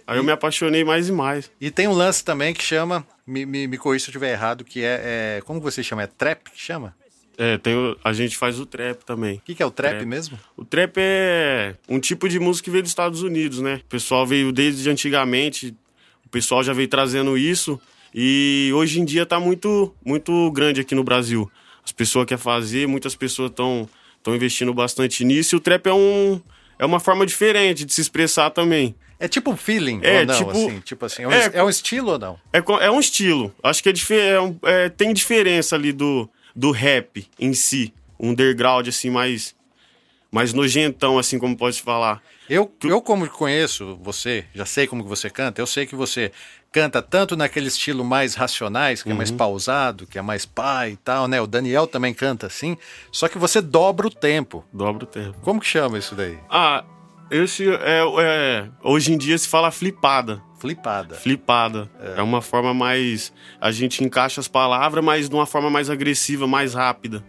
Aí 0.06 0.19
eu 0.19 0.25
me 0.25 0.32
apaixonei 0.32 0.84
mais 0.84 1.08
e 1.08 1.12
mais. 1.12 1.50
E 1.60 1.70
tem 1.70 1.87
um 1.87 1.93
lance 1.93 2.25
também 2.25 2.52
que 2.52 2.62
chama, 2.62 3.06
me, 3.26 3.46
me, 3.46 3.69
me 3.69 3.78
corrija 3.78 4.04
se 4.04 4.10
eu 4.10 4.12
estiver 4.12 4.32
errado, 4.32 4.64
que 4.64 4.82
é, 4.82 5.37
é, 5.38 5.40
Como 5.43 5.60
você 5.60 5.82
chama? 5.82 6.02
É 6.02 6.06
trap 6.06 6.50
que 6.50 6.60
chama? 6.60 6.94
É, 7.38 7.56
tem 7.56 7.75
o, 7.75 7.96
a 8.04 8.12
gente 8.12 8.37
faz 8.37 8.58
o 8.58 8.66
trap 8.66 9.04
também. 9.04 9.37
O 9.37 9.40
que, 9.40 9.54
que, 9.54 9.62
é 9.62 9.66
o 9.66 9.70
trap, 9.70 9.93
trap, 9.93 10.06
mesmo? 10.06 10.38
O 10.56 10.64
trap 10.64 10.96
é 10.99 11.76
um 11.88 11.98
tipo 11.98 12.28
de 12.28 12.38
música 12.38 12.64
que 12.64 12.70
veio 12.70 12.82
dos 12.82 12.90
Estados 12.90 13.22
Unidos, 13.22 13.60
né? 13.60 13.81
O 13.84 13.88
pessoal 13.88 14.26
veio 14.26 14.52
desde 14.52 14.88
antigamente, 14.90 15.75
o 16.26 16.28
pessoal 16.28 16.62
já 16.62 16.72
veio 16.72 16.88
trazendo 16.88 17.38
isso. 17.38 17.81
E 18.14 18.70
hoje 18.75 19.00
em 19.00 19.05
dia 19.05 19.25
tá 19.25 19.40
muito, 19.40 19.94
muito 20.05 20.50
grande 20.50 20.81
aqui 20.81 20.94
no 20.94 21.05
Brasil. 21.05 21.50
As 21.84 21.93
pessoas 21.93 22.26
querem 22.26 22.43
fazer, 22.43 22.87
muitas 22.87 23.16
pessoas 23.16 23.50
estão 23.50 23.88
estão 24.22 24.34
investindo 24.34 24.72
bastante 24.72 25.24
nisso. 25.24 25.54
E 25.54 25.58
o 25.58 25.60
trap 25.60 25.86
é, 25.88 25.92
um, 25.92 26.40
é 26.78 26.86
uma 26.86 27.00
forma 27.00 27.26
diferente 27.26 27.84
de 27.84 27.92
se 27.92 28.00
expressar 28.00 28.50
também. 28.50 28.94
É 29.19 29.28
tipo 29.28 29.54
feeling, 29.54 30.00
é, 30.02 30.20
ou 30.20 30.26
não, 30.26 30.36
tipo, 30.36 30.50
assim? 30.50 30.80
Tipo 30.80 31.05
assim, 31.06 31.22
é 31.22 31.29
um, 31.29 31.32
é, 31.32 31.50
é 31.55 31.62
um 31.62 31.70
estilo 31.70 32.12
ou 32.12 32.19
não? 32.19 32.41
É, 32.52 32.58
é 32.58 32.91
um 32.91 32.98
estilo. 32.98 33.55
Acho 33.62 33.82
que 33.82 33.88
é, 33.88 34.29
é, 34.31 34.41
um, 34.41 34.58
é, 34.64 34.88
tem 34.88 35.12
diferença 35.12 35.76
ali 35.76 35.93
do, 35.93 36.29
do 36.56 36.70
rap 36.72 37.29
em 37.38 37.52
si. 37.52 37.93
Um 38.19 38.31
underground, 38.31 38.88
assim, 38.88 39.10
mais, 39.10 39.55
mais 40.31 40.52
nojentão, 40.52 41.19
assim, 41.19 41.38
como 41.38 41.56
pode 41.56 41.81
falar. 41.81 42.20
Eu, 42.48 42.72
eu 42.82 43.00
como 43.00 43.29
conheço 43.29 43.96
você, 44.02 44.44
já 44.52 44.67
sei 44.67 44.86
como 44.86 45.05
que 45.05 45.08
você 45.08 45.31
canta, 45.31 45.60
eu 45.60 45.67
sei 45.67 45.86
que 45.86 45.94
você 45.94 46.32
canta 46.72 47.02
tanto 47.02 47.36
naquele 47.36 47.69
estilo 47.69 48.02
mais 48.02 48.34
racionais, 48.34 49.02
que 49.02 49.10
uhum. 49.10 49.14
é 49.14 49.19
mais 49.19 49.31
uhum. 49.31 49.36
pausado, 49.36 50.06
que 50.06 50.19
é 50.19 50.22
mais 50.22 50.46
pai 50.46 50.93
e 50.93 50.96
tal, 50.96 51.29
né? 51.29 51.41
O 51.41 51.46
Daniel 51.46 51.86
também 51.86 52.14
canta 52.14 52.46
assim, 52.46 52.79
só 53.12 53.29
que 53.29 53.38
você 53.38 53.60
dobra 53.60 54.06
o 54.06 54.10
tempo. 54.10 54.64
Dobra 54.72 55.05
o 55.05 55.06
tempo. 55.06 55.36
Como 55.43 55.60
que 55.60 55.67
chama 55.67 55.98
isso 55.98 56.14
daí? 56.14 56.38
Ah, 56.48 56.82
esse 57.31 57.69
é, 57.69 58.02
é 58.20 58.69
hoje 58.82 59.12
em 59.12 59.19
dia 59.19 59.36
se 59.36 59.46
fala 59.46 59.70
flipada. 59.70 60.43
Flipada. 60.62 61.17
Flipada. 61.17 61.91
É. 62.00 62.20
é 62.20 62.22
uma 62.22 62.41
forma 62.41 62.72
mais. 62.72 63.32
A 63.60 63.72
gente 63.72 64.05
encaixa 64.05 64.41
as 64.41 64.46
palavras, 64.46 65.05
mas 65.05 65.29
de 65.29 65.34
uma 65.34 65.44
forma 65.44 65.69
mais 65.69 65.91
agressiva, 65.91 66.46
mais 66.46 66.74
rápida. 66.74 67.24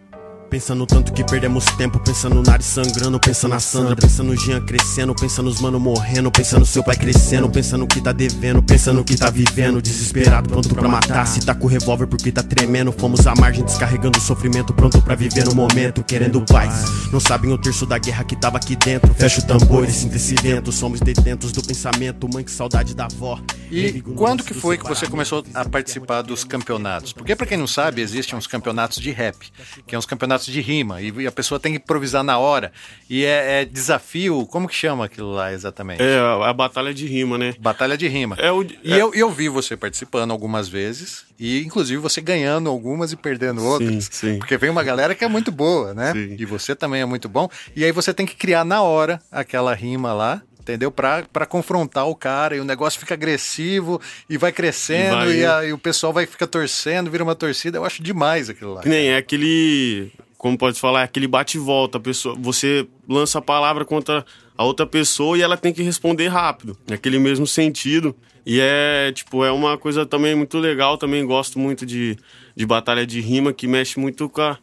Pensando 0.54 0.86
tanto 0.86 1.12
que 1.12 1.24
perdemos 1.24 1.64
tempo, 1.76 1.98
pensando 1.98 2.36
no 2.36 2.42
nariz 2.44 2.66
sangrando, 2.66 3.18
pensando 3.18 3.50
na 3.50 3.58
Sandra, 3.58 3.96
pensando 3.96 4.28
no 4.28 4.36
Jean 4.36 4.64
crescendo, 4.64 5.12
pensando 5.12 5.46
nos 5.46 5.60
mano 5.60 5.80
morrendo, 5.80 6.30
pensando 6.30 6.60
no 6.60 6.66
seu 6.66 6.80
pai 6.80 6.94
crescendo, 6.94 7.50
pensando 7.50 7.80
no 7.80 7.88
que 7.88 8.00
tá 8.00 8.12
devendo, 8.12 8.62
pensando 8.62 8.98
no 8.98 9.04
que 9.04 9.16
tá 9.16 9.30
vivendo, 9.30 9.82
desesperado, 9.82 10.48
pronto 10.48 10.72
pra 10.72 10.86
matar. 10.86 11.26
Se 11.26 11.40
tá 11.40 11.56
com 11.56 11.64
o 11.64 11.68
revólver 11.68 12.06
porque 12.06 12.30
tá 12.30 12.40
tremendo, 12.40 12.92
fomos 12.92 13.26
à 13.26 13.34
margem 13.34 13.64
descarregando 13.64 14.16
o 14.16 14.22
sofrimento, 14.22 14.72
pronto 14.72 15.02
pra 15.02 15.16
viver 15.16 15.44
no 15.44 15.56
momento, 15.56 16.04
querendo 16.04 16.40
paz. 16.42 16.84
Não 17.12 17.18
sabem 17.18 17.50
o 17.52 17.58
terço 17.58 17.84
da 17.84 17.98
guerra 17.98 18.22
que 18.22 18.36
tava 18.36 18.56
aqui 18.56 18.76
dentro. 18.76 19.12
Fecha 19.12 19.40
o 19.40 19.44
tambor 19.44 19.82
e 19.88 19.90
sinta 19.90 20.14
esse 20.14 20.36
vento, 20.36 20.70
somos 20.70 21.00
detentos 21.00 21.50
do 21.50 21.64
pensamento, 21.64 22.32
mãe 22.32 22.44
que 22.44 22.52
saudade 22.52 22.94
da 22.94 23.06
avó. 23.06 23.40
E 23.72 24.00
quando 24.02 24.44
que 24.44 24.54
foi 24.54 24.78
que 24.78 24.84
você 24.86 25.08
começou 25.08 25.44
a 25.52 25.64
participar 25.64 26.22
dos 26.22 26.44
campeonatos? 26.44 27.12
Porque 27.12 27.34
para 27.34 27.44
quem 27.44 27.58
não 27.58 27.66
sabe, 27.66 28.00
existem 28.00 28.38
uns 28.38 28.46
campeonatos 28.46 28.98
de 28.98 29.10
rap, 29.10 29.50
que 29.84 29.96
é 29.96 29.98
uns 29.98 30.06
campeonatos 30.06 30.43
negócio 30.44 30.52
de 30.52 30.60
rima 30.60 31.00
e 31.00 31.26
a 31.26 31.32
pessoa 31.32 31.58
tem 31.58 31.72
que 31.72 31.78
improvisar 31.78 32.22
na 32.22 32.38
hora. 32.38 32.72
E 33.08 33.24
é, 33.24 33.62
é 33.62 33.64
desafio, 33.64 34.46
como 34.46 34.68
que 34.68 34.74
chama 34.74 35.04
aquilo 35.04 35.32
lá 35.32 35.52
exatamente? 35.52 36.02
É 36.02 36.18
a 36.18 36.52
batalha 36.52 36.92
de 36.92 37.06
rima, 37.06 37.38
né? 37.38 37.54
Batalha 37.58 37.96
de 37.96 38.06
rima. 38.08 38.36
É 38.38 38.50
o, 38.52 38.62
e 38.62 38.92
eu, 38.92 39.14
eu 39.14 39.30
vi 39.30 39.48
você 39.48 39.76
participando 39.76 40.30
algumas 40.30 40.68
vezes 40.68 41.24
e 41.38 41.62
inclusive 41.64 42.00
você 42.00 42.20
ganhando 42.20 42.68
algumas 42.68 43.12
e 43.12 43.16
perdendo 43.16 43.64
outras. 43.64 44.04
Sim, 44.04 44.32
sim. 44.34 44.38
Porque 44.38 44.56
vem 44.56 44.70
uma 44.70 44.82
galera 44.82 45.14
que 45.14 45.24
é 45.24 45.28
muito 45.28 45.50
boa, 45.50 45.94
né? 45.94 46.12
Sim. 46.12 46.36
E 46.38 46.44
você 46.44 46.74
também 46.74 47.00
é 47.00 47.06
muito 47.06 47.28
bom. 47.28 47.48
E 47.74 47.84
aí 47.84 47.92
você 47.92 48.12
tem 48.12 48.26
que 48.26 48.36
criar 48.36 48.64
na 48.64 48.82
hora 48.82 49.20
aquela 49.30 49.74
rima 49.74 50.12
lá 50.12 50.42
entendeu? 50.60 50.90
Para 50.90 51.44
confrontar 51.46 52.08
o 52.08 52.14
cara 52.14 52.56
e 52.56 52.60
o 52.60 52.64
negócio 52.64 52.98
fica 52.98 53.12
agressivo 53.12 54.00
e 54.30 54.38
vai 54.38 54.50
crescendo 54.50 55.30
e, 55.30 55.40
E 55.40 55.44
vai- 55.44 55.64
aí 55.64 55.72
o 55.74 55.78
pessoal 55.78 56.10
vai 56.10 56.24
ficar 56.24 56.46
torcendo, 56.46 57.10
vira 57.10 57.22
uma 57.22 57.34
torcida. 57.34 57.76
Eu 57.76 57.84
acho 57.84 58.02
demais 58.02 58.48
aquilo 58.48 58.72
lá. 58.72 58.80
Que 58.80 58.88
nem 58.88 59.08
é 59.08 59.18
aquele. 59.18 60.10
Como 60.44 60.58
pode 60.58 60.78
falar? 60.78 61.00
É 61.00 61.04
aquele 61.04 61.26
bate 61.26 61.56
e 61.56 61.58
volta. 61.58 61.98
Pessoa, 61.98 62.36
você 62.38 62.86
lança 63.08 63.38
a 63.38 63.40
palavra 63.40 63.82
contra 63.82 64.26
a 64.58 64.62
outra 64.62 64.86
pessoa 64.86 65.38
e 65.38 65.40
ela 65.40 65.56
tem 65.56 65.72
que 65.72 65.82
responder 65.82 66.28
rápido. 66.28 66.76
Naquele 66.86 67.18
mesmo 67.18 67.46
sentido. 67.46 68.14
E 68.44 68.60
é, 68.60 69.10
tipo, 69.10 69.42
é 69.42 69.50
uma 69.50 69.78
coisa 69.78 70.04
também 70.04 70.34
muito 70.34 70.58
legal. 70.58 70.98
Também 70.98 71.24
gosto 71.24 71.58
muito 71.58 71.86
de, 71.86 72.18
de 72.54 72.66
batalha 72.66 73.06
de 73.06 73.22
rima 73.22 73.54
que 73.54 73.66
mexe 73.66 73.98
muito 73.98 74.28
com 74.28 74.42
a, 74.42 74.58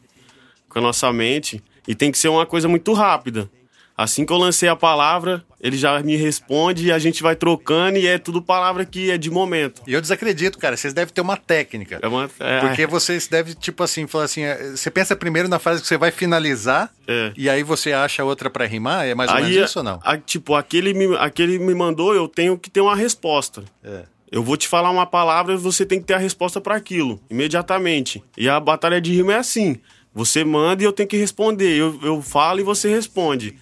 com 0.70 0.78
a 0.78 0.82
nossa 0.84 1.12
mente. 1.12 1.64
E 1.88 1.96
tem 1.96 2.12
que 2.12 2.20
ser 2.20 2.28
uma 2.28 2.46
coisa 2.46 2.68
muito 2.68 2.94
rápida. 2.94 3.50
Assim 3.98 4.26
que 4.26 4.34
eu 4.34 4.38
lancei 4.38 4.68
a 4.68 4.76
palavra, 4.76 5.44
ele 5.60 5.78
já 5.78 6.00
me 6.02 6.16
responde 6.16 6.88
e 6.88 6.92
a 6.92 6.98
gente 6.98 7.22
vai 7.22 7.36
trocando 7.36 7.98
e 8.00 8.08
é 8.08 8.18
tudo 8.18 8.42
palavra 8.42 8.84
que 8.84 9.12
é 9.12 9.18
de 9.18 9.30
momento. 9.30 9.82
E 9.86 9.94
eu 9.94 10.02
desacredito, 10.02 10.58
cara. 10.58 10.76
Vocês 10.76 10.94
devem 10.94 11.14
ter 11.14 11.22
uma 11.22 11.38
técnica. 11.38 12.00
É 12.02 12.08
uma. 12.08 12.30
É, 12.40 12.62
Porque 12.62 12.88
vocês 12.88 13.28
devem, 13.28 13.54
tipo 13.54 13.84
assim, 13.84 14.08
falar 14.08 14.24
assim: 14.24 14.42
é, 14.44 14.72
você 14.72 14.90
pensa 14.90 15.16
primeiro 15.16 15.48
na 15.48 15.60
frase 15.60 15.82
que 15.82 15.88
você 15.88 15.98
vai 15.98 16.10
finalizar 16.10 16.90
É. 17.08 17.32
e 17.38 17.48
aí 17.50 17.62
você 17.64 17.92
acha 17.94 18.24
outra 18.24 18.50
pra 18.50 18.66
rimar? 18.66 19.06
É 19.06 19.14
mais 19.14 19.30
ou 19.30 19.38
Aí, 19.38 19.44
menos 19.52 19.70
isso 19.70 19.80
ou 19.80 19.84
não? 19.86 20.00
a- 20.04 20.18
tipo, 20.18 20.56
aquele 20.56 20.94
me, 20.94 21.16
aquele 21.18 21.60
me 21.60 21.76
mandou, 21.76 22.16
eu 22.16 22.28
tenho 22.28 22.58
que 22.58 22.70
ter 22.72 22.82
uma 22.82 22.96
resposta. 22.96 23.64
É. 23.84 24.04
Eu 24.32 24.42
vou 24.42 24.56
te 24.58 24.68
falar 24.68 24.90
uma 24.90 25.06
palavra 25.06 25.54
e 25.54 25.58
você 25.58 25.86
tem 25.86 26.00
que 26.00 26.06
ter 26.06 26.14
a 26.14 26.18
resposta 26.18 26.60
para 26.62 26.76
aquilo, 26.76 27.22
imediatamente. 27.30 28.24
E 28.38 28.48
a 28.50 28.60
batalha 28.60 29.00
de 29.02 29.14
rima 29.14 29.34
é 29.34 29.38
assim: 29.38 29.78
você 30.14 30.44
manda 30.44 30.82
e 30.82 30.86
eu 30.86 30.94
tenho 30.94 31.08
que 31.10 31.18
responder. 31.18 31.76
Eu, 31.78 32.00
eu 32.02 32.22
falo 32.22 32.60
e 32.60 32.64
você 32.64 32.90
responde. 32.90 33.58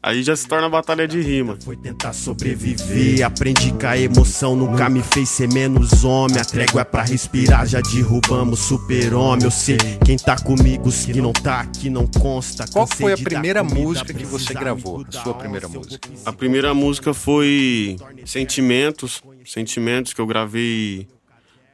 Aí 0.00 0.22
já 0.22 0.36
se 0.36 0.46
torna 0.46 0.68
batalha 0.68 1.08
de 1.08 1.20
rima. 1.20 1.58
Foi 1.64 1.76
tentar 1.76 2.12
sobreviver, 2.12 3.26
aprendi 3.26 3.72
com 3.72 3.86
a 3.86 3.98
emoção, 3.98 4.54
nunca 4.54 4.88
me 4.88 5.02
fez 5.02 5.28
ser 5.28 5.52
menos 5.52 6.04
homem. 6.04 6.38
A 6.38 6.44
trégua 6.44 6.82
é 6.82 6.84
pra 6.84 7.02
respirar, 7.02 7.66
já 7.66 7.80
derrubamos 7.80 8.60
super-homem. 8.60 9.44
Eu 9.44 9.50
sei 9.50 9.76
quem 10.04 10.16
tá 10.16 10.36
comigo, 10.36 10.88
que 10.90 11.20
não 11.20 11.32
tá 11.32 11.60
aqui 11.60 11.90
não 11.90 12.06
consta. 12.06 12.64
Qual 12.68 12.86
foi 12.86 13.12
a 13.12 13.18
primeira 13.18 13.64
música 13.64 14.14
que 14.14 14.24
você 14.24 14.54
gravou? 14.54 15.04
A 15.08 15.12
sua 15.12 15.34
primeira 15.34 15.66
se 15.66 15.76
música? 15.76 16.08
A 16.24 16.32
primeira 16.32 16.72
música 16.72 17.12
foi 17.12 17.96
Sentimentos, 18.24 19.20
Sentimentos 19.44 20.12
que 20.12 20.20
eu 20.20 20.26
gravei 20.26 21.08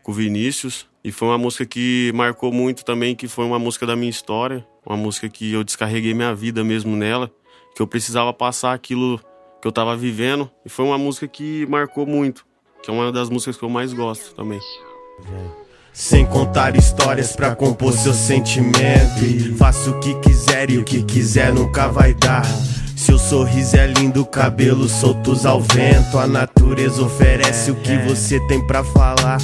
com 0.03 0.13
o 0.13 0.15
Vinícius 0.15 0.87
e 1.05 1.13
foi 1.13 1.29
uma 1.29 1.39
música 1.39 1.67
que 1.67 2.11
marcou 2.15 2.51
muito 2.51 2.87
também, 2.87 3.15
que 3.15 3.29
foi 3.29 3.45
uma 3.45 3.59
música 3.59 3.87
da 3.87 3.95
minha 3.95 4.09
história, 4.09 4.67
uma 4.87 4.97
música 4.97 5.29
que 5.29 5.53
eu 5.53 5.63
descarreguei 5.63 6.15
minha 6.15 6.35
vida 6.35 6.65
mesmo 6.65 6.97
nela, 6.97 7.31
que 7.75 7.83
eu 7.83 7.87
precisava 7.87 8.33
passar 8.33 8.73
aquilo 8.73 9.21
que 9.61 9.67
eu 9.67 9.73
tava 9.73 9.97
vivendo 9.97 10.51
e 10.65 10.69
foi 10.69 10.85
uma 10.85 10.99
música 10.99 11.27
que 11.27 11.67
marcou 11.67 12.07
muito, 12.07 12.47
que 12.83 12.91
é 12.91 12.93
uma 12.93 13.11
das 13.11 13.29
músicas 13.29 13.57
que 13.57 13.65
eu 13.65 13.69
mais 13.69 13.93
gosto 13.93 14.35
também. 14.35 14.61
Sem 15.93 16.27
contar 16.27 16.77
histórias 16.77 17.37
pra 17.37 17.55
compor 17.55 17.93
seu 17.93 18.13
sentimento. 18.13 19.57
Faço 19.57 19.93
o 19.93 20.01
que 20.01 20.15
quiser 20.21 20.71
e 20.71 20.79
o 20.79 20.85
que 20.85 21.03
quiser 21.05 21.53
nunca 21.55 21.89
vai 21.89 22.13
dar. 22.15 22.45
Seu 22.97 23.19
sorriso 23.19 23.77
é 23.77 23.87
lindo, 23.87 24.25
cabelos 24.27 24.91
soltos 24.91 25.47
ao 25.47 25.61
vento. 25.61 26.19
A 26.19 26.27
natureza 26.27 27.03
oferece 27.03 27.71
o 27.71 27.77
que 27.77 27.97
você 27.99 28.41
tem 28.49 28.67
pra 28.67 28.83
falar. 28.83 29.39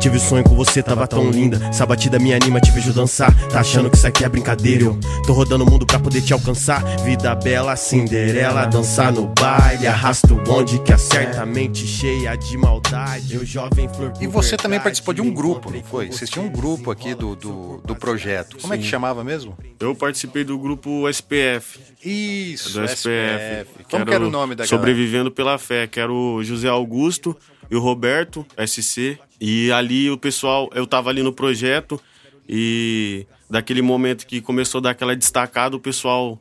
Tive 0.00 0.18
sonho 0.18 0.42
com 0.42 0.54
você, 0.54 0.82
tava 0.82 1.06
tão 1.06 1.30
linda. 1.30 1.62
Essa 1.66 1.84
batida 1.84 2.18
me 2.18 2.32
anima, 2.32 2.58
te 2.58 2.70
vejo 2.70 2.90
dançar. 2.90 3.36
Tá 3.50 3.60
achando 3.60 3.90
que 3.90 3.98
isso 3.98 4.06
aqui 4.06 4.24
é 4.24 4.28
brincadeira? 4.30 4.84
Eu 4.84 4.98
tô 5.26 5.34
rodando 5.34 5.62
o 5.62 5.70
mundo 5.70 5.84
pra 5.84 6.00
poder 6.00 6.22
te 6.22 6.32
alcançar. 6.32 6.82
Vida 7.04 7.34
bela, 7.34 7.76
Cinderela, 7.76 8.64
dançar 8.64 9.12
no 9.12 9.26
baile. 9.26 9.86
Arrasta 9.86 10.32
o 10.32 10.42
bonde 10.42 10.78
que 10.78 10.90
acerta 10.90 11.42
a 11.42 11.46
mente 11.46 11.86
cheia 11.86 12.34
de 12.34 12.56
maldade. 12.56 13.34
Eu 13.34 13.44
jovem 13.44 13.90
flor 13.90 14.14
E 14.18 14.26
você 14.26 14.56
também 14.56 14.78
verdade, 14.78 14.84
participou 14.84 15.12
de 15.12 15.20
um 15.20 15.30
grupo, 15.30 15.70
não 15.70 15.82
foi? 15.82 16.06
Vocês 16.06 16.20
você, 16.20 16.26
tinham 16.32 16.46
um 16.46 16.50
grupo 16.50 16.90
aqui 16.90 17.14
do, 17.14 17.36
do, 17.36 17.82
do 17.84 17.94
projeto. 17.94 18.56
Como 18.58 18.72
é 18.72 18.78
que 18.78 18.84
chamava 18.84 19.22
mesmo? 19.22 19.54
Eu 19.78 19.94
participei 19.94 20.44
do 20.44 20.58
grupo 20.58 21.06
SPF, 21.10 21.78
Isso, 22.02 22.72
do 22.72 22.84
SPF. 22.86 23.84
Como 23.90 24.06
que 24.06 24.14
era 24.14 24.26
o 24.26 24.30
nome 24.30 24.54
da 24.54 24.64
galera? 24.64 24.78
Sobrevivendo 24.78 25.30
pela 25.30 25.58
Fé, 25.58 25.86
que 25.86 26.00
era 26.00 26.10
o 26.10 26.42
José 26.42 26.68
Augusto 26.68 27.36
e 27.70 27.76
o 27.76 27.80
Roberto, 27.80 28.46
SC. 28.66 29.18
E 29.40 29.72
ali 29.72 30.10
o 30.10 30.18
pessoal, 30.18 30.68
eu 30.74 30.86
tava 30.86 31.08
ali 31.08 31.22
no 31.22 31.32
projeto 31.32 32.00
e 32.48 33.26
daquele 33.48 33.80
momento 33.80 34.26
que 34.26 34.40
começou 34.40 34.80
a 34.80 34.82
dar 34.82 34.90
aquela 34.90 35.16
destacada, 35.16 35.76
o 35.76 35.80
pessoal 35.80 36.38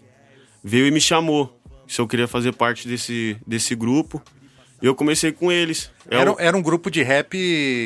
veio 0.64 0.86
e 0.88 0.92
me 0.92 1.00
chamou 1.00 1.58
se 1.88 2.00
eu 2.00 2.08
queria 2.08 2.28
fazer 2.28 2.52
parte 2.54 2.88
desse, 2.88 3.38
desse 3.48 3.74
grupo. 3.76 4.22
E 4.82 4.86
eu 4.86 4.96
comecei 4.96 5.32
com 5.32 5.52
eles. 5.52 5.92
É 6.10 6.18
Era, 6.18 6.36
era 6.40 6.58
um 6.58 6.62
grupo 6.62 6.90
de 6.90 7.02
rap 7.02 7.30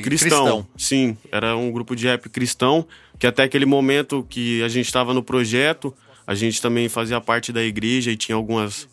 cristão. 0.04 0.30
cristão. 0.30 0.68
Sim, 0.78 1.18
era 1.32 1.56
um 1.56 1.72
grupo 1.72 1.96
de 1.96 2.06
rap 2.06 2.30
cristão, 2.30 2.86
que 3.18 3.26
até 3.26 3.44
aquele 3.44 3.66
momento 3.66 4.26
que 4.30 4.62
a 4.62 4.68
gente 4.68 4.86
estava 4.86 5.14
no 5.14 5.24
projeto, 5.24 5.94
a 6.28 6.36
gente 6.36 6.62
também 6.62 6.88
fazia 6.90 7.20
parte 7.20 7.52
da 7.52 7.64
igreja 7.64 8.12
e 8.12 8.16
tinha 8.16 8.36
algumas, 8.36 8.88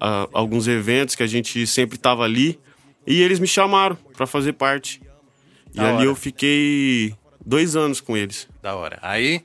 ah, 0.00 0.28
alguns 0.32 0.66
eventos 0.68 1.14
que 1.14 1.22
a 1.22 1.26
gente 1.26 1.66
sempre 1.66 1.96
estava 1.96 2.24
ali. 2.24 2.58
E 3.06 3.22
eles 3.22 3.38
me 3.38 3.46
chamaram 3.46 3.96
para 4.16 4.26
fazer 4.26 4.54
parte. 4.54 5.00
E 5.78 5.84
ali 5.84 6.04
eu 6.04 6.14
fiquei 6.14 7.14
dois 7.44 7.76
anos 7.76 8.00
com 8.00 8.16
eles. 8.16 8.48
Da 8.62 8.74
hora. 8.74 8.98
Aí 9.02 9.42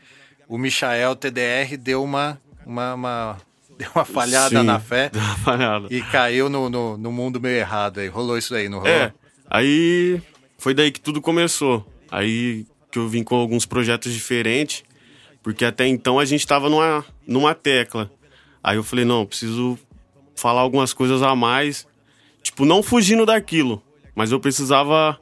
o 0.47 0.57
Michael 0.57 1.15
TDR 1.15 1.77
deu 1.79 2.03
uma, 2.03 2.39
uma, 2.65 2.93
uma- 2.93 3.37
deu 3.77 3.89
uma 3.95 4.05
falhada 4.05 4.59
Sim, 4.59 4.65
na 4.65 4.79
fé 4.79 5.09
deu 5.13 5.21
uma 5.21 5.35
falhada. 5.37 5.87
e 5.89 6.01
caiu 6.01 6.49
no, 6.49 6.69
no, 6.69 6.97
no 6.97 7.11
mundo 7.11 7.39
meio 7.41 7.57
errado 7.57 7.99
aí. 7.99 8.07
Rolou 8.07 8.37
isso 8.37 8.53
aí, 8.55 8.67
não 8.69 8.79
rolou? 8.79 8.93
É, 8.93 9.13
aí 9.49 10.21
foi 10.57 10.73
daí 10.73 10.91
que 10.91 10.99
tudo 11.01 11.21
começou. 11.21 11.85
Aí 12.11 12.65
que 12.91 12.99
eu 12.99 13.07
vim 13.07 13.23
com 13.23 13.35
alguns 13.35 13.65
projetos 13.65 14.13
diferentes, 14.13 14.83
porque 15.41 15.65
até 15.65 15.87
então 15.87 16.19
a 16.19 16.25
gente 16.25 16.45
tava 16.45 16.69
numa, 16.69 17.03
numa 17.27 17.55
tecla. 17.55 18.11
Aí 18.63 18.77
eu 18.77 18.83
falei, 18.83 19.03
não, 19.03 19.25
preciso 19.25 19.77
falar 20.35 20.61
algumas 20.61 20.93
coisas 20.93 21.21
a 21.23 21.35
mais, 21.35 21.87
tipo, 22.43 22.65
não 22.65 22.81
fugindo 22.83 23.25
daquilo, 23.25 23.81
mas 24.15 24.31
eu 24.31 24.39
precisava 24.39 25.19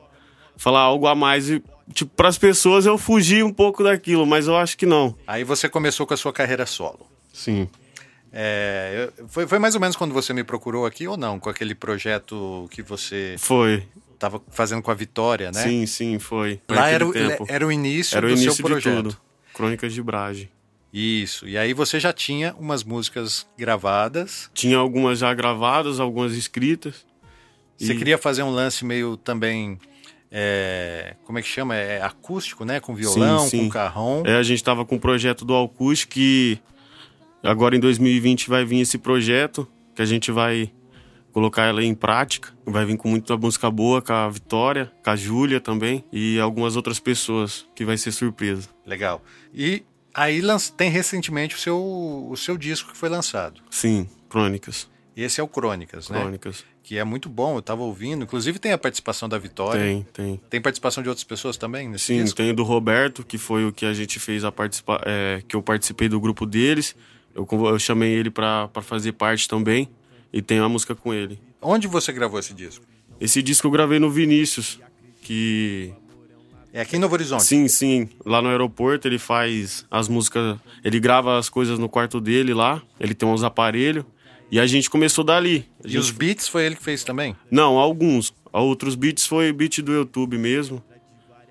falar 0.57 0.81
algo 0.81 1.07
a 1.07 1.15
mais 1.15 1.49
e, 1.49 1.63
tipo, 1.93 2.11
pras 2.15 2.37
pessoas 2.37 2.85
eu 2.85 2.97
fugi 2.97 3.41
um 3.43 3.51
pouco 3.53 3.83
daquilo, 3.83 4.25
mas 4.25 4.47
eu 4.47 4.55
acho 4.57 4.77
que 4.77 4.85
não. 4.85 5.15
Aí 5.27 5.43
você 5.43 5.67
começou 5.69 6.05
com 6.07 6.13
a 6.13 6.17
sua 6.17 6.31
carreira 6.33 6.65
solo. 6.65 7.07
Sim. 7.33 7.67
É, 8.33 9.09
foi, 9.27 9.45
foi 9.45 9.59
mais 9.59 9.75
ou 9.75 9.81
menos 9.81 9.95
quando 9.95 10.13
você 10.13 10.33
me 10.33 10.43
procurou 10.43 10.85
aqui 10.85 11.07
ou 11.07 11.17
não? 11.17 11.39
Com 11.39 11.49
aquele 11.49 11.75
projeto 11.75 12.67
que 12.71 12.81
você 12.81 13.35
Foi. 13.37 13.85
estava 14.13 14.41
fazendo 14.49 14.81
com 14.81 14.89
a 14.89 14.93
Vitória, 14.93 15.51
né? 15.51 15.61
Sim, 15.63 15.85
sim, 15.85 16.17
foi. 16.19 16.59
Lá 16.69 16.89
era, 16.89 17.05
o- 17.05 17.13
era 17.47 17.67
o 17.67 17.71
início 17.71 18.15
Era 18.17 18.25
o 18.25 18.29
do 18.29 18.33
início 18.35 18.53
seu 18.53 18.63
de 18.65 18.71
projeto. 18.71 18.95
tudo. 19.03 19.17
Crônicas 19.53 19.93
de 19.93 20.01
Brage. 20.01 20.49
Isso. 20.93 21.47
E 21.47 21.57
aí 21.57 21.73
você 21.73 21.99
já 21.99 22.13
tinha 22.13 22.53
umas 22.57 22.83
músicas 22.83 23.45
gravadas. 23.57 24.49
Tinha 24.53 24.77
algumas 24.77 25.19
já 25.19 25.33
gravadas, 25.33 25.99
algumas 25.99 26.33
escritas. 26.33 27.05
Você 27.77 27.93
E- 27.93 27.97
queria 27.97 28.17
fazer 28.17 28.43
um 28.43 28.49
lance 28.51 28.85
meio 28.85 29.17
também. 29.17 29.77
É, 30.31 31.15
como 31.25 31.37
é 31.37 31.41
que 31.41 31.47
chama? 31.47 31.75
É 31.75 32.01
acústico, 32.01 32.63
né? 32.63 32.79
Com 32.79 32.95
violão, 32.95 33.39
sim. 33.47 33.65
com 33.65 33.69
carrom. 33.69 34.23
É, 34.25 34.37
a 34.37 34.43
gente 34.43 34.63
tava 34.63 34.85
com 34.85 34.95
o 34.95 34.99
projeto 34.99 35.43
do 35.43 35.53
Alcus 35.53 36.05
que 36.05 36.57
agora 37.43 37.75
em 37.75 37.79
2020 37.79 38.49
vai 38.49 38.63
vir 38.63 38.79
esse 38.79 38.97
projeto 38.97 39.67
que 39.93 40.01
a 40.01 40.05
gente 40.05 40.31
vai 40.31 40.71
colocar 41.33 41.63
ela 41.63 41.83
em 41.83 41.93
prática. 41.93 42.53
Vai 42.65 42.85
vir 42.85 42.95
com 42.95 43.09
muita 43.09 43.35
música 43.35 43.69
boa, 43.69 44.01
com 44.01 44.13
a 44.13 44.29
Vitória, 44.29 44.89
com 45.03 45.09
a 45.09 45.15
Júlia 45.17 45.59
também 45.59 46.03
e 46.13 46.39
algumas 46.39 46.77
outras 46.77 46.99
pessoas 46.99 47.65
que 47.75 47.83
vai 47.83 47.97
ser 47.97 48.13
surpresa. 48.13 48.69
Legal. 48.85 49.21
E 49.53 49.83
aí 50.13 50.41
tem 50.77 50.89
recentemente 50.89 51.55
o 51.55 51.59
seu, 51.59 51.77
o 51.77 52.37
seu 52.37 52.57
disco 52.57 52.91
que 52.91 52.97
foi 52.97 53.09
lançado. 53.09 53.61
Sim, 53.69 54.07
Crônicas. 54.29 54.89
Esse 55.15 55.41
é 55.41 55.43
o 55.43 55.47
Crônicas, 55.47 56.09
né? 56.09 56.19
Crônicas. 56.19 56.63
Que 56.83 56.97
é 56.97 57.03
muito 57.03 57.27
bom, 57.27 57.57
eu 57.57 57.61
tava 57.61 57.81
ouvindo. 57.81 58.23
Inclusive 58.23 58.57
tem 58.59 58.71
a 58.71 58.77
participação 58.77 59.27
da 59.27 59.37
Vitória. 59.37 59.81
Tem, 59.81 60.07
tem. 60.13 60.41
Tem 60.49 60.61
participação 60.61 61.03
de 61.03 61.09
outras 61.09 61.23
pessoas 61.23 61.57
também 61.57 61.89
nesse 61.89 62.05
Sim, 62.05 62.23
disco? 62.23 62.37
tem 62.37 62.51
o 62.51 62.55
do 62.55 62.63
Roberto, 62.63 63.23
que 63.25 63.37
foi 63.37 63.65
o 63.65 63.73
que 63.73 63.85
a 63.85 63.93
gente 63.93 64.19
fez 64.19 64.43
a 64.43 64.51
participar, 64.51 65.01
é, 65.05 65.43
que 65.47 65.55
eu 65.55 65.61
participei 65.61 66.07
do 66.07 66.19
grupo 66.19 66.45
deles. 66.45 66.95
Eu, 67.35 67.47
eu 67.51 67.79
chamei 67.79 68.11
ele 68.13 68.29
pra 68.29 68.67
pra 68.69 68.81
fazer 68.81 69.11
parte 69.13 69.47
também 69.47 69.89
e 70.33 70.41
tem 70.41 70.59
uma 70.59 70.69
música 70.69 70.95
com 70.95 71.13
ele. 71.13 71.39
Onde 71.61 71.87
você 71.87 72.11
gravou 72.11 72.39
esse 72.39 72.53
disco? 72.53 72.85
Esse 73.19 73.41
disco 73.41 73.67
eu 73.67 73.71
gravei 73.71 73.99
no 73.99 74.09
Vinícius, 74.09 74.79
que 75.21 75.93
É 76.73 76.81
aqui 76.81 76.95
em 76.95 76.99
Novo 76.99 77.13
Horizonte? 77.13 77.43
Sim, 77.43 77.67
sim. 77.67 78.09
Lá 78.25 78.41
no 78.41 78.49
aeroporto 78.49 79.07
ele 79.07 79.19
faz 79.19 79.85
as 79.91 80.07
músicas, 80.07 80.57
ele 80.83 80.99
grava 80.99 81.37
as 81.37 81.47
coisas 81.49 81.77
no 81.77 81.87
quarto 81.87 82.19
dele 82.19 82.53
lá, 82.53 82.81
ele 82.99 83.13
tem 83.13 83.27
uns 83.27 83.43
aparelhos. 83.43 84.05
E 84.51 84.59
a 84.59 84.67
gente 84.67 84.89
começou 84.89 85.23
dali. 85.23 85.65
Gente... 85.85 85.95
E 85.95 85.97
os 85.97 86.11
beats 86.11 86.49
foi 86.49 86.65
ele 86.65 86.75
que 86.75 86.83
fez 86.83 87.05
também? 87.05 87.33
Não, 87.49 87.77
alguns. 87.77 88.33
Outros 88.51 88.95
beats 88.95 89.25
foi 89.25 89.53
beat 89.53 89.79
do 89.79 89.93
YouTube 89.93 90.37
mesmo. 90.37 90.83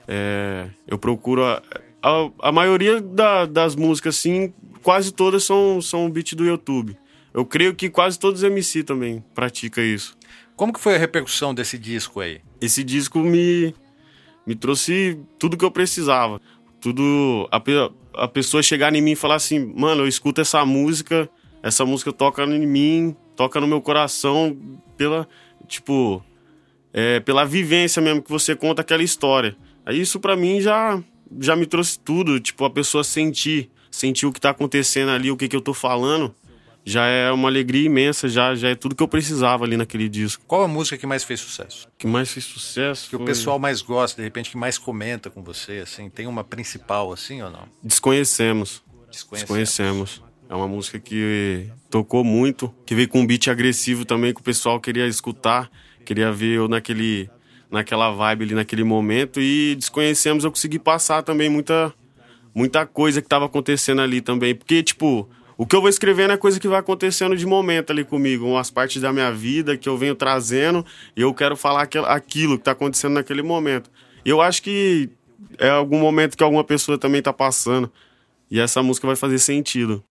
É, 0.07 0.69
eu 0.87 0.99
procuro. 0.99 1.43
A, 1.43 1.63
a, 2.03 2.31
a 2.41 2.53
maioria 2.53 3.01
da, 3.01 3.47
das 3.47 3.75
músicas, 3.75 4.19
assim, 4.19 4.53
quase 4.83 5.13
todas 5.13 5.45
são, 5.45 5.81
são 5.81 6.11
beat 6.11 6.35
do 6.35 6.45
YouTube. 6.45 6.95
Eu 7.33 7.47
creio 7.47 7.75
que 7.75 7.89
quase 7.89 8.19
todos 8.19 8.43
os 8.43 8.45
MC 8.45 8.83
também 8.83 9.25
pratica 9.35 9.81
isso. 9.81 10.15
Como 10.55 10.73
que 10.73 10.81
foi 10.81 10.97
a 10.97 10.99
repercussão 10.99 11.55
desse 11.55 11.79
disco 11.79 12.21
aí? 12.21 12.43
Esse 12.61 12.85
disco 12.85 13.21
me, 13.21 13.75
me 14.47 14.55
trouxe 14.55 15.19
tudo 15.39 15.57
que 15.57 15.65
eu 15.65 15.71
precisava. 15.71 16.39
Tudo. 16.83 17.49
A, 17.51 17.63
a 18.25 18.29
pessoa 18.29 18.63
chegar 18.63 18.95
em 18.95 19.01
mim 19.01 19.13
e 19.13 19.17
falar 19.17 19.37
assim, 19.37 19.73
mano, 19.75 20.03
eu 20.03 20.09
escuto 20.09 20.43
essa 20.43 20.67
música 20.67 21.31
essa 21.63 21.85
música 21.85 22.13
toca 22.13 22.43
em 22.45 22.67
mim, 22.67 23.17
toca 23.37 23.61
no 23.61 23.67
meu 23.67 23.81
coração 23.81 24.57
pela, 24.97 25.29
tipo, 25.67 26.23
é, 26.93 27.21
pela 27.21 27.45
vivência 27.45 28.01
mesmo 28.01 28.23
que 28.23 28.31
você 28.31 28.55
conta 28.55 28.83
aquela 28.83 29.03
história. 29.03 29.57
Aí 29.85 30.01
isso 30.01 30.21
para 30.21 30.37
mim 30.37 30.61
já 30.61 31.03
já 31.39 31.55
me 31.55 31.67
trouxe 31.67 31.99
tudo, 31.99 32.41
tipo, 32.41 32.65
a 32.65 32.71
pessoa 32.71 33.05
sentir, 33.05 33.71
sentir 33.91 34.27
o 34.27 34.33
que 34.33 34.41
tá 34.41 34.51
acontecendo 34.51 35.11
ali, 35.11 35.31
o 35.31 35.37
que 35.37 35.49
que 35.49 35.55
eu 35.55 35.61
tô 35.61 35.73
falando, 35.73 36.35
já 36.85 37.07
é 37.07 37.31
uma 37.31 37.49
alegria 37.49 37.87
imensa, 37.87 38.29
já, 38.29 38.55
já 38.55 38.71
é 38.71 38.75
tudo 38.75 38.95
que 38.95 39.03
eu 39.03 39.09
precisava 39.09 39.65
ali 39.65 39.77
naquele 39.77 40.09
disco. 40.09 40.43
Qual 40.47 40.63
a 40.63 40.69
música 40.69 40.97
que 40.97 41.07
mais 41.07 41.23
fez 41.23 41.41
sucesso? 41.41 41.89
Que 41.97 42.07
mais 42.07 42.33
fez 42.33 42.45
sucesso? 42.45 43.05
Que 43.09 43.17
foi... 43.17 43.23
o 43.23 43.27
pessoal 43.27 43.59
mais 43.59 43.83
gosta, 43.83 44.21
de 44.21 44.27
repente, 44.27 44.51
que 44.51 44.57
mais 44.57 44.79
comenta 44.79 45.31
com 45.31 45.43
você, 45.43 45.79
assim, 45.79 46.09
tem 46.09 46.27
uma 46.27 46.43
principal 46.43 47.13
assim 47.13 47.43
ou 47.43 47.51
não? 47.51 47.69
Desconhecemos. 47.83 48.83
Desconhecemos. 49.11 49.59
Desconhecemos. 49.59 50.23
É 50.51 50.55
uma 50.57 50.67
música 50.67 50.99
que 50.99 51.69
tocou 51.89 52.25
muito, 52.25 52.75
que 52.85 52.93
veio 52.93 53.09
com 53.09 53.21
um 53.21 53.27
beat 53.27 53.47
agressivo 53.47 54.05
também, 54.05 54.35
que 54.35 54.41
o 54.41 54.43
pessoal 54.43 54.81
queria 54.81 55.07
escutar, 55.07 55.71
queria 56.05 56.33
ver 56.33 56.57
eu 56.57 56.67
naquele, 56.67 57.31
naquela 57.71 58.11
vibe 58.11 58.47
ali, 58.47 58.55
naquele 58.57 58.83
momento. 58.83 59.41
E 59.41 59.77
desconhecemos, 59.77 60.43
eu 60.43 60.51
consegui 60.51 60.81
passar 60.81 61.23
também 61.23 61.49
muita, 61.49 61.95
muita 62.53 62.85
coisa 62.85 63.21
que 63.21 63.27
estava 63.27 63.47
acontecendo 63.47 64.03
ali 64.03 64.21
também. 64.21 64.53
Porque, 64.53 64.83
tipo, 64.83 65.31
o 65.57 65.65
que 65.65 65.77
eu 65.77 65.81
vou 65.81 65.89
escrevendo 65.89 66.33
é 66.33 66.37
coisa 66.37 66.59
que 66.59 66.67
vai 66.67 66.81
acontecendo 66.81 67.37
de 67.37 67.47
momento 67.47 67.93
ali 67.93 68.05
comigo, 68.05 68.45
umas 68.45 68.73
partes 68.73 69.01
da 69.01 69.13
minha 69.13 69.31
vida 69.31 69.77
que 69.77 69.89
eu 69.89 69.97
venho 69.97 70.17
trazendo 70.17 70.85
e 71.17 71.21
eu 71.21 71.33
quero 71.33 71.57
falar 71.57 71.83
aquilo 72.09 72.57
que 72.57 72.63
está 72.63 72.73
acontecendo 72.73 73.13
naquele 73.13 73.43
momento. 73.43 73.89
Eu 74.25 74.41
acho 74.41 74.65
que 74.65 75.11
é 75.59 75.71
algum 75.71 76.01
momento 76.01 76.37
que 76.37 76.43
alguma 76.43 76.65
pessoa 76.65 76.99
também 76.99 77.21
está 77.21 77.33
passando 77.33 77.89
e 78.51 78.59
essa 78.59 78.83
música 78.83 79.07
vai 79.07 79.15
fazer 79.15 79.39
sentido. 79.39 80.05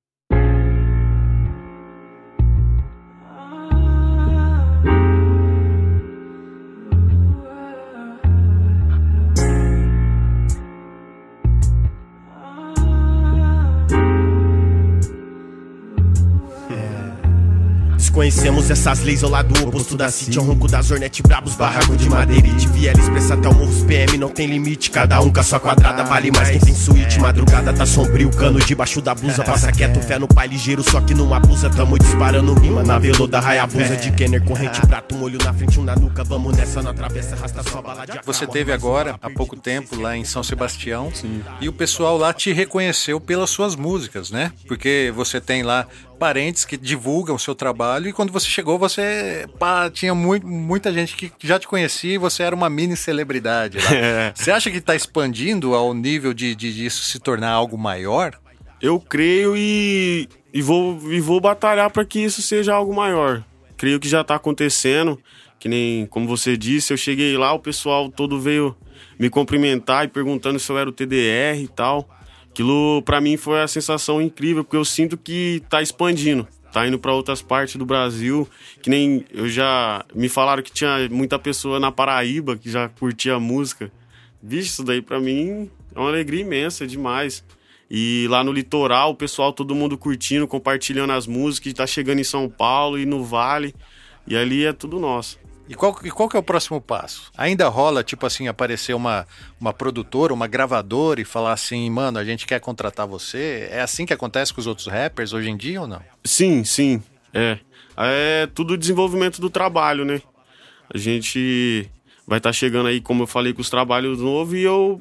Conhecemos 18.29 18.69
essas 18.69 18.99
leis 18.99 19.23
ao 19.23 19.31
lado 19.31 19.51
oposto 19.67 19.97
da 19.97 20.11
City. 20.11 20.37
Ao 20.37 20.45
ronco 20.45 20.67
das 20.67 20.91
Hornet 20.91 21.19
brabos, 21.23 21.55
barraco 21.55 21.97
de 21.97 22.07
madeirite 22.07 22.67
Viela 22.67 22.99
expressa 22.99 23.33
até 23.33 23.49
o 23.49 23.55
morros 23.55 23.81
PM, 23.85 24.19
não 24.19 24.29
tem 24.29 24.45
limite. 24.45 24.91
Cada 24.91 25.19
um 25.19 25.33
com 25.33 25.39
a 25.39 25.43
sua 25.43 25.59
quadrada, 25.59 26.03
vale 26.03 26.29
mais 26.29 26.49
quem 26.51 26.59
tem 26.59 26.75
suíte. 26.75 27.19
Madrugada 27.19 27.73
tá 27.73 27.87
sombrio, 27.87 28.29
cano 28.29 28.59
debaixo 28.59 29.01
da 29.01 29.15
blusa. 29.15 29.43
Passa 29.43 29.71
quieto, 29.71 29.99
fé 30.01 30.19
no 30.19 30.27
pai 30.27 30.47
ligeiro, 30.47 30.83
só 30.83 31.01
que 31.01 31.15
não 31.15 31.33
abusa 31.33 31.71
Tamo 31.71 31.97
disparando 31.97 32.53
rima 32.53 32.83
na 32.83 32.99
veluda, 32.99 33.39
raia 33.39 33.63
abusa 33.63 33.95
De 33.95 34.11
Kenner, 34.11 34.43
corrente, 34.43 34.79
prato, 34.81 35.15
um 35.15 35.23
olho 35.23 35.39
na 35.43 35.51
frente, 35.51 35.79
um 35.79 35.83
na 35.83 35.95
nuca. 35.95 36.23
Vamos 36.23 36.55
nessa, 36.55 36.83
não 36.83 36.91
atravessa, 36.91 37.35
arrasta 37.35 37.63
sua 37.63 37.81
bala 37.81 38.05
de 38.05 38.19
Você 38.23 38.45
teve 38.45 38.71
agora, 38.71 39.15
há 39.19 39.29
pouco 39.31 39.55
tempo, 39.55 39.99
lá 39.99 40.15
em 40.15 40.23
São 40.23 40.43
Sebastião 40.43 41.11
Sim. 41.11 41.41
E 41.59 41.67
o 41.67 41.73
pessoal 41.73 42.15
lá 42.15 42.31
te 42.31 42.53
reconheceu 42.53 43.19
pelas 43.19 43.49
suas 43.49 43.75
músicas, 43.75 44.29
né? 44.29 44.51
Porque 44.67 45.11
você 45.15 45.41
tem 45.41 45.63
lá 45.63 45.87
parentes 46.19 46.65
que 46.65 46.75
divulgam 46.75 47.35
o 47.35 47.39
seu 47.39 47.55
trabalho 47.55 48.09
e 48.09 48.13
quando 48.13 48.31
você 48.31 48.45
chegou 48.45 48.77
você 48.77 49.47
pá, 49.57 49.89
tinha 49.89 50.13
muito, 50.13 50.45
muita 50.45 50.91
gente 50.91 51.15
que 51.15 51.31
já 51.41 51.57
te 51.57 51.67
conhecia 51.67 52.15
e 52.15 52.17
você 52.17 52.43
era 52.43 52.53
uma 52.53 52.69
mini 52.69 52.97
celebridade. 52.97 53.77
É. 53.99 54.31
Você 54.33 54.51
acha 54.51 54.71
que 54.71 54.77
está 54.77 54.95
expandindo 54.95 55.73
ao 55.73 55.93
nível 55.93 56.33
de, 56.33 56.55
de, 56.55 56.73
de, 56.73 56.85
isso 56.85 57.03
se 57.03 57.19
tornar 57.19 57.51
algo 57.51 57.77
maior? 57.77 58.39
Eu 58.81 58.99
creio 58.99 59.57
e, 59.57 60.29
e, 60.53 60.61
vou, 60.61 60.99
e 61.11 61.19
vou 61.19 61.41
batalhar 61.41 61.89
para 61.89 62.05
que 62.05 62.19
isso 62.19 62.41
seja 62.41 62.73
algo 62.73 62.95
maior. 62.95 63.43
Creio 63.77 63.99
que 63.99 64.07
já 64.07 64.21
está 64.21 64.35
acontecendo, 64.35 65.19
que 65.59 65.67
nem 65.67 66.05
como 66.05 66.27
você 66.27 66.55
disse, 66.55 66.93
eu 66.93 66.97
cheguei 66.97 67.37
lá, 67.37 67.51
o 67.53 67.59
pessoal 67.59 68.09
todo 68.09 68.39
veio 68.39 68.75
me 69.17 69.29
cumprimentar 69.29 70.05
e 70.05 70.07
perguntando 70.07 70.59
se 70.59 70.71
eu 70.71 70.77
era 70.77 70.89
o 70.89 70.93
TDR 70.93 71.61
e 71.61 71.67
tal. 71.67 72.07
Aquilo 72.59 73.01
para 73.03 73.21
mim 73.21 73.37
foi 73.37 73.61
a 73.61 73.69
sensação 73.69 74.21
incrível, 74.21 74.65
porque 74.65 74.75
eu 74.75 74.83
sinto 74.83 75.17
que 75.17 75.63
tá 75.69 75.81
expandindo, 75.81 76.45
tá 76.73 76.85
indo 76.85 76.99
para 76.99 77.13
outras 77.13 77.41
partes 77.41 77.77
do 77.77 77.85
Brasil, 77.85 78.45
que 78.81 78.89
nem 78.89 79.23
eu 79.33 79.47
já 79.47 80.03
me 80.13 80.27
falaram 80.27 80.61
que 80.61 80.69
tinha 80.69 81.07
muita 81.09 81.39
pessoa 81.39 81.79
na 81.79 81.89
Paraíba 81.89 82.57
que 82.57 82.69
já 82.69 82.89
curtia 82.89 83.35
a 83.35 83.39
música. 83.39 83.89
Vixe, 84.43 84.71
isso 84.71 84.83
daí 84.83 85.01
para 85.01 85.21
mim 85.21 85.71
é 85.95 85.99
uma 85.99 86.09
alegria 86.09 86.41
imensa, 86.41 86.83
é 86.83 86.87
demais. 86.87 87.45
E 87.89 88.27
lá 88.29 88.43
no 88.43 88.51
litoral, 88.51 89.11
o 89.11 89.15
pessoal, 89.15 89.53
todo 89.53 89.73
mundo 89.73 89.97
curtindo, 89.97 90.45
compartilhando 90.45 91.13
as 91.13 91.25
músicas, 91.25 91.71
tá 91.71 91.87
chegando 91.87 92.19
em 92.19 92.25
São 92.25 92.49
Paulo 92.49 92.99
e 92.99 93.05
no 93.05 93.23
Vale. 93.23 93.73
E 94.27 94.35
ali 94.35 94.65
é 94.65 94.73
tudo 94.73 94.99
nosso. 94.99 95.39
E 95.69 95.75
qual, 95.75 95.95
e 96.03 96.09
qual 96.09 96.27
que 96.27 96.35
é 96.35 96.39
o 96.39 96.43
próximo 96.43 96.81
passo? 96.81 97.31
Ainda 97.37 97.67
rola, 97.67 98.03
tipo 98.03 98.25
assim, 98.25 98.47
aparecer 98.47 98.95
uma, 98.95 99.27
uma 99.61 99.71
produtora, 99.71 100.33
uma 100.33 100.47
gravadora 100.47 101.21
e 101.21 101.23
falar 101.23 101.53
assim, 101.53 101.87
mano, 101.91 102.17
a 102.17 102.25
gente 102.25 102.47
quer 102.47 102.59
contratar 102.59 103.05
você? 103.05 103.67
É 103.69 103.79
assim 103.79 104.03
que 104.03 104.11
acontece 104.11 104.51
com 104.51 104.59
os 104.59 104.65
outros 104.65 104.87
rappers 104.87 105.31
hoje 105.31 105.47
em 105.47 105.55
dia 105.55 105.81
ou 105.81 105.87
não? 105.87 106.01
Sim, 106.25 106.63
sim. 106.63 107.03
É. 107.31 107.59
É 107.95 108.49
tudo 108.55 108.75
desenvolvimento 108.75 109.39
do 109.39 109.47
trabalho, 109.47 110.03
né? 110.03 110.23
A 110.91 110.97
gente 110.97 111.87
vai 112.25 112.39
estar 112.39 112.49
tá 112.49 112.53
chegando 112.53 112.87
aí, 112.87 112.99
como 112.99 113.23
eu 113.23 113.27
falei, 113.27 113.53
com 113.53 113.61
os 113.61 113.69
trabalhos 113.69 114.19
novos 114.19 114.55
e 114.55 114.63
eu, 114.63 114.99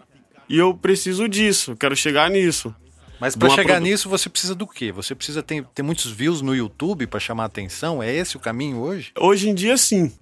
e 0.51 0.59
eu 0.59 0.75
preciso 0.75 1.27
disso, 1.27 1.71
eu 1.71 1.77
quero 1.79 1.97
chegar 1.97 2.31
nisso. 2.31 2.75
Mas 3.19 3.35
para 3.35 3.49
chegar 3.49 3.77
produ... 3.77 3.85
nisso, 3.85 4.07
você 4.07 4.29
precisa 4.29 4.55
do 4.55 4.67
quê? 4.67 4.93
Você 4.93 5.15
precisa 5.15 5.43
ter, 5.43 5.65
ter 5.75 5.83
muitos 5.83 6.11
views 6.11 6.43
no 6.43 6.55
YouTube 6.55 7.07
para 7.07 7.19
chamar 7.19 7.47
atenção? 7.47 8.03
É 8.03 8.15
esse 8.15 8.37
o 8.37 8.41
caminho 8.41 8.79
hoje? 8.81 9.13
Hoje 9.19 9.49
em 9.49 9.55
dia, 9.55 9.79
sim. 9.79 10.13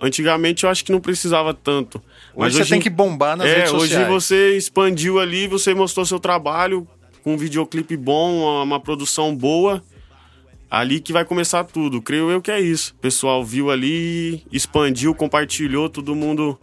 Antigamente 0.00 0.64
eu 0.64 0.70
acho 0.70 0.84
que 0.84 0.90
não 0.90 1.00
precisava 1.00 1.54
tanto. 1.54 2.02
Mas 2.36 2.54
hoje, 2.54 2.64
você 2.64 2.70
tem 2.70 2.80
que 2.80 2.90
bombar 2.90 3.36
nas 3.36 3.46
é, 3.46 3.54
redes 3.54 3.70
sociais. 3.70 4.08
Hoje 4.08 4.10
você 4.10 4.56
expandiu 4.56 5.20
ali, 5.20 5.46
você 5.46 5.74
mostrou 5.74 6.04
seu 6.04 6.18
trabalho 6.18 6.86
com 7.22 7.34
um 7.34 7.36
videoclipe 7.36 7.96
bom, 7.96 8.62
uma 8.62 8.80
produção 8.80 9.34
boa. 9.34 9.82
Ali 10.70 11.00
que 11.00 11.12
vai 11.12 11.24
começar 11.24 11.64
tudo. 11.64 12.00
Creio 12.00 12.30
eu 12.30 12.40
que 12.40 12.50
é 12.50 12.58
isso. 12.58 12.94
O 12.96 13.00
pessoal 13.02 13.44
viu 13.44 13.70
ali, 13.70 14.42
expandiu, 14.50 15.14
compartilhou, 15.14 15.88
todo 15.90 16.14
mundo 16.14 16.58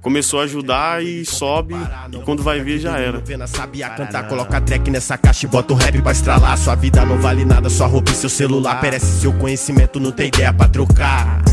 começou 0.00 0.40
a 0.40 0.44
ajudar 0.44 1.04
e 1.04 1.24
sobe. 1.26 1.74
E 2.10 2.18
quando 2.22 2.42
vai 2.42 2.60
ver, 2.60 2.78
já 2.78 2.98
era. 2.98 3.22
Sabia 3.46 3.90
cantar, 3.90 4.26
coloca 4.26 4.58
track 4.58 4.90
nessa 4.90 5.18
caixa 5.18 5.44
e 5.44 5.48
bota 5.50 5.74
o 5.74 5.76
rap 5.76 6.00
pra 6.00 6.12
estralar. 6.12 6.56
Sua 6.56 6.74
vida 6.74 7.04
não 7.04 7.20
vale 7.20 7.44
nada, 7.44 7.68
sua 7.68 7.86
roupa 7.86 8.10
e 8.10 8.14
seu 8.14 8.30
celular. 8.30 8.80
Perece 8.80 9.20
seu 9.20 9.34
conhecimento, 9.34 10.00
não 10.00 10.10
tem 10.10 10.28
ideia 10.28 10.52
pra 10.52 10.66
trocar. 10.66 11.51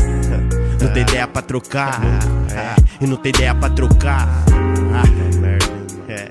Não 0.80 0.92
tem 0.94 1.02
ideia 1.02 1.28
pra 1.28 1.42
trocar. 1.42 2.00
É. 2.50 3.04
E 3.04 3.06
não 3.06 3.16
tem 3.16 3.28
ideia 3.30 3.54
pra 3.54 3.68
trocar. 3.68 4.26
Ah, 4.94 5.06
merda. 5.38 5.66
É. 6.08 6.30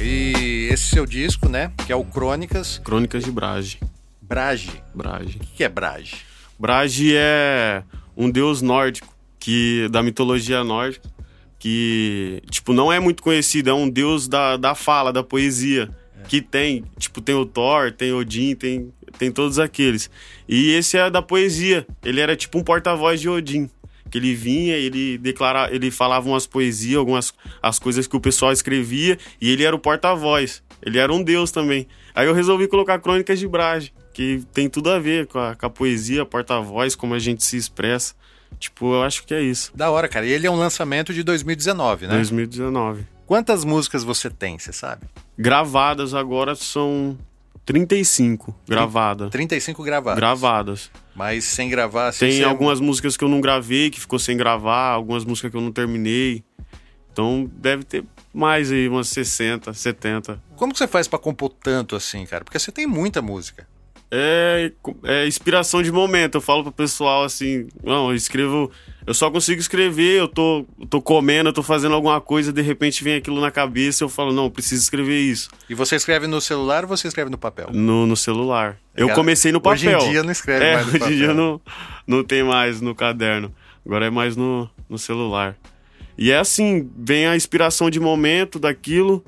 E 0.00 0.68
esse 0.72 0.90
seu 0.90 1.06
disco, 1.06 1.48
né? 1.48 1.70
Que 1.86 1.92
é 1.92 1.96
o 1.96 2.04
Crônicas. 2.04 2.78
Crônicas 2.78 3.22
de 3.22 3.30
Brage. 3.30 3.78
Brage. 4.20 4.82
Brage. 4.92 5.38
O 5.38 5.46
que 5.56 5.62
é 5.62 5.68
Brage? 5.68 6.16
Brage 6.58 7.14
é 7.16 7.84
um 8.18 8.28
deus 8.28 8.60
nórdico, 8.60 9.16
que 9.38 9.86
da 9.92 10.02
mitologia 10.02 10.64
nórdica, 10.64 11.08
que, 11.56 12.42
tipo, 12.50 12.72
não 12.72 12.92
é 12.92 12.98
muito 12.98 13.22
conhecido, 13.22 13.70
é 13.70 13.74
um 13.74 13.88
deus 13.88 14.26
da, 14.26 14.56
da 14.56 14.74
fala, 14.74 15.12
da 15.12 15.22
poesia, 15.22 15.88
é. 16.20 16.26
que 16.26 16.42
tem, 16.42 16.84
tipo, 16.98 17.20
tem 17.20 17.36
o 17.36 17.46
Thor, 17.46 17.92
tem 17.92 18.12
Odin, 18.12 18.56
tem, 18.56 18.92
tem 19.16 19.30
todos 19.30 19.60
aqueles. 19.60 20.10
E 20.48 20.72
esse 20.72 20.96
é 20.96 21.08
da 21.08 21.22
poesia, 21.22 21.86
ele 22.04 22.20
era 22.20 22.34
tipo 22.34 22.58
um 22.58 22.64
porta-voz 22.64 23.20
de 23.20 23.28
Odin, 23.28 23.70
que 24.10 24.18
ele 24.18 24.34
vinha, 24.34 24.76
ele 24.76 25.16
declarava, 25.18 25.72
ele 25.72 25.90
falava 25.90 26.28
umas 26.28 26.46
poesias, 26.46 26.96
algumas 26.96 27.32
as 27.62 27.78
coisas 27.78 28.08
que 28.08 28.16
o 28.16 28.20
pessoal 28.20 28.52
escrevia, 28.52 29.16
e 29.40 29.50
ele 29.50 29.62
era 29.62 29.76
o 29.76 29.78
porta-voz. 29.78 30.62
Ele 30.80 30.98
era 30.98 31.12
um 31.12 31.22
deus 31.22 31.50
também. 31.50 31.86
Aí 32.14 32.26
eu 32.26 32.34
resolvi 32.34 32.66
colocar 32.66 32.98
Crônicas 33.00 33.38
de 33.38 33.46
Brage, 33.46 33.92
que 34.18 34.42
tem 34.52 34.68
tudo 34.68 34.90
a 34.90 34.98
ver 34.98 35.28
com 35.28 35.38
a, 35.38 35.54
com 35.54 35.64
a 35.64 35.70
poesia, 35.70 36.26
porta-voz, 36.26 36.96
como 36.96 37.14
a 37.14 37.20
gente 37.20 37.44
se 37.44 37.56
expressa. 37.56 38.16
Tipo, 38.58 38.94
eu 38.94 39.04
acho 39.04 39.24
que 39.24 39.32
é 39.32 39.40
isso. 39.40 39.70
Da 39.76 39.92
hora, 39.92 40.08
cara. 40.08 40.26
E 40.26 40.32
ele 40.32 40.44
é 40.44 40.50
um 40.50 40.56
lançamento 40.56 41.14
de 41.14 41.22
2019, 41.22 42.08
né? 42.08 42.14
2019. 42.14 43.06
Quantas 43.24 43.64
músicas 43.64 44.02
você 44.02 44.28
tem, 44.28 44.58
você 44.58 44.72
sabe? 44.72 45.06
Gravadas 45.38 46.14
agora 46.14 46.56
são 46.56 47.16
35 47.64 48.52
gravadas. 48.66 49.30
35 49.30 49.84
gravadas. 49.84 50.18
Gravadas. 50.18 50.90
Mas 51.14 51.44
sem 51.44 51.70
gravar, 51.70 52.08
assim, 52.08 52.26
Tem 52.26 52.42
algumas 52.42 52.80
músicas 52.80 53.16
que 53.16 53.22
eu 53.22 53.28
não 53.28 53.40
gravei, 53.40 53.88
que 53.88 54.00
ficou 54.00 54.18
sem 54.18 54.36
gravar, 54.36 54.90
algumas 54.90 55.24
músicas 55.24 55.52
que 55.52 55.56
eu 55.56 55.60
não 55.60 55.70
terminei. 55.70 56.42
Então 57.12 57.48
deve 57.54 57.84
ter 57.84 58.04
mais 58.34 58.72
aí, 58.72 58.88
umas 58.88 59.06
60, 59.10 59.72
70. 59.72 60.42
Como 60.56 60.72
que 60.72 60.78
você 60.78 60.88
faz 60.88 61.06
pra 61.06 61.20
compor 61.20 61.50
tanto 61.50 61.94
assim, 61.94 62.26
cara? 62.26 62.42
Porque 62.42 62.58
você 62.58 62.72
tem 62.72 62.84
muita 62.84 63.22
música. 63.22 63.64
É, 64.10 64.72
é 65.04 65.26
inspiração 65.26 65.82
de 65.82 65.92
momento. 65.92 66.36
Eu 66.36 66.40
falo 66.40 66.62
pro 66.62 66.72
pessoal 66.72 67.24
assim: 67.24 67.68
não, 67.82 68.10
eu 68.10 68.16
escrevo. 68.16 68.70
Eu 69.06 69.14
só 69.14 69.30
consigo 69.30 69.58
escrever, 69.58 70.18
eu 70.18 70.28
tô, 70.28 70.66
eu 70.78 70.86
tô 70.86 71.00
comendo, 71.00 71.48
eu 71.48 71.52
tô 71.52 71.62
fazendo 71.62 71.94
alguma 71.94 72.20
coisa, 72.20 72.52
de 72.52 72.60
repente 72.60 73.02
vem 73.02 73.14
aquilo 73.14 73.40
na 73.40 73.50
cabeça 73.50 74.04
eu 74.04 74.08
falo: 74.08 74.32
não, 74.32 74.44
eu 74.44 74.50
preciso 74.50 74.82
escrever 74.82 75.18
isso. 75.18 75.48
E 75.68 75.74
você 75.74 75.96
escreve 75.96 76.26
no 76.26 76.40
celular 76.40 76.84
ou 76.84 76.88
você 76.88 77.08
escreve 77.08 77.30
no 77.30 77.38
papel? 77.38 77.68
No, 77.72 78.06
no 78.06 78.16
celular. 78.16 78.78
Eu 78.94 79.06
Cara, 79.06 79.16
comecei 79.16 79.52
no 79.52 79.60
papel. 79.60 79.96
hoje 79.96 80.06
em 80.06 80.10
dia 80.10 80.22
não 80.22 80.32
escreve 80.32 80.64
é, 80.64 80.74
mais 80.74 80.86
no 80.86 80.92
hoje 80.92 81.14
em 81.14 81.16
dia 81.16 81.28
papel. 81.28 81.42
não, 81.42 81.60
não 82.06 82.24
tem 82.24 82.42
mais 82.42 82.80
no 82.80 82.94
caderno. 82.94 83.54
Agora 83.84 84.06
é 84.06 84.10
mais 84.10 84.36
no, 84.36 84.68
no 84.88 84.98
celular. 84.98 85.56
E 86.18 86.32
é 86.32 86.36
assim, 86.36 86.90
vem 86.96 87.26
a 87.26 87.36
inspiração 87.36 87.88
de 87.88 88.00
momento 88.00 88.58
daquilo, 88.58 89.24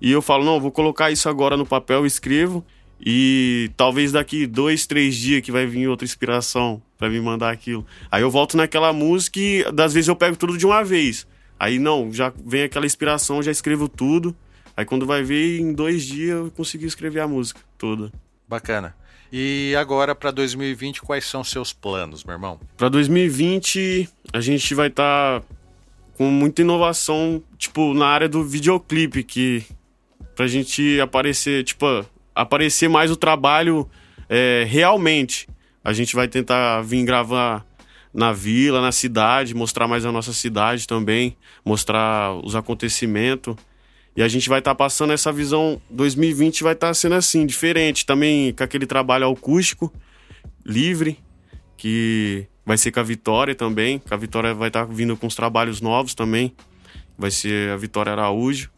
e 0.00 0.10
eu 0.10 0.22
falo, 0.22 0.42
não, 0.42 0.58
vou 0.58 0.72
colocar 0.72 1.10
isso 1.10 1.28
agora 1.28 1.54
no 1.54 1.66
papel, 1.66 2.06
escrevo, 2.06 2.64
e 3.04 3.70
talvez 3.76 4.12
daqui 4.12 4.46
dois, 4.46 4.86
três 4.86 5.16
dias 5.16 5.40
que 5.40 5.50
vai 5.50 5.66
vir 5.66 5.88
outra 5.88 6.04
inspiração 6.04 6.82
pra 6.98 7.08
me 7.08 7.20
mandar 7.20 7.50
aquilo. 7.50 7.86
Aí 8.10 8.22
eu 8.22 8.30
volto 8.30 8.56
naquela 8.56 8.92
música 8.92 9.40
e 9.40 9.64
das 9.72 9.94
vezes 9.94 10.08
eu 10.08 10.16
pego 10.16 10.36
tudo 10.36 10.58
de 10.58 10.66
uma 10.66 10.84
vez. 10.84 11.26
Aí 11.58 11.78
não, 11.78 12.12
já 12.12 12.32
vem 12.44 12.62
aquela 12.62 12.86
inspiração, 12.86 13.42
já 13.42 13.50
escrevo 13.50 13.88
tudo. 13.88 14.36
Aí 14.76 14.84
quando 14.84 15.06
vai 15.06 15.22
ver, 15.22 15.60
em 15.60 15.72
dois 15.72 16.04
dias 16.04 16.36
eu 16.36 16.50
consegui 16.50 16.86
escrever 16.86 17.20
a 17.20 17.28
música 17.28 17.60
toda. 17.78 18.12
Bacana. 18.46 18.94
E 19.32 19.74
agora 19.78 20.14
pra 20.14 20.30
2020, 20.30 21.02
quais 21.02 21.24
são 21.24 21.44
seus 21.44 21.72
planos, 21.72 22.24
meu 22.24 22.34
irmão? 22.34 22.60
Pra 22.76 22.88
2020, 22.88 24.08
a 24.32 24.40
gente 24.40 24.74
vai 24.74 24.88
estar 24.88 25.42
com 26.14 26.26
muita 26.26 26.62
inovação, 26.62 27.42
tipo, 27.56 27.94
na 27.94 28.06
área 28.06 28.28
do 28.28 28.44
videoclipe, 28.44 29.22
que 29.22 29.64
pra 30.34 30.46
gente 30.48 31.00
aparecer, 31.00 31.62
tipo, 31.62 32.04
aparecer 32.34 32.88
mais 32.88 33.10
o 33.10 33.16
trabalho 33.16 33.88
é, 34.28 34.64
realmente. 34.68 35.48
A 35.84 35.92
gente 35.92 36.14
vai 36.14 36.28
tentar 36.28 36.82
vir 36.82 37.04
gravar 37.04 37.64
na 38.12 38.32
vila, 38.32 38.80
na 38.80 38.92
cidade, 38.92 39.54
mostrar 39.54 39.86
mais 39.86 40.04
a 40.04 40.12
nossa 40.12 40.32
cidade 40.32 40.86
também, 40.86 41.36
mostrar 41.64 42.34
os 42.44 42.54
acontecimentos. 42.54 43.56
E 44.16 44.22
a 44.22 44.28
gente 44.28 44.48
vai 44.48 44.58
estar 44.58 44.74
passando 44.74 45.12
essa 45.12 45.32
visão 45.32 45.80
2020 45.88 46.62
vai 46.62 46.72
estar 46.72 46.92
sendo 46.94 47.14
assim, 47.14 47.46
diferente, 47.46 48.04
também 48.04 48.52
com 48.52 48.64
aquele 48.64 48.86
trabalho 48.86 49.30
acústico, 49.30 49.92
livre, 50.64 51.18
que 51.76 52.46
vai 52.66 52.76
ser 52.76 52.92
com 52.92 53.00
a 53.00 53.02
Vitória 53.02 53.54
também. 53.54 54.00
A 54.10 54.16
Vitória 54.16 54.54
vai 54.54 54.68
estar 54.68 54.84
vindo 54.84 55.16
com 55.16 55.26
os 55.26 55.34
trabalhos 55.34 55.80
novos 55.80 56.14
também. 56.14 56.54
Vai 57.18 57.30
ser 57.30 57.70
a 57.70 57.76
Vitória 57.76 58.12
Araújo, 58.12 58.70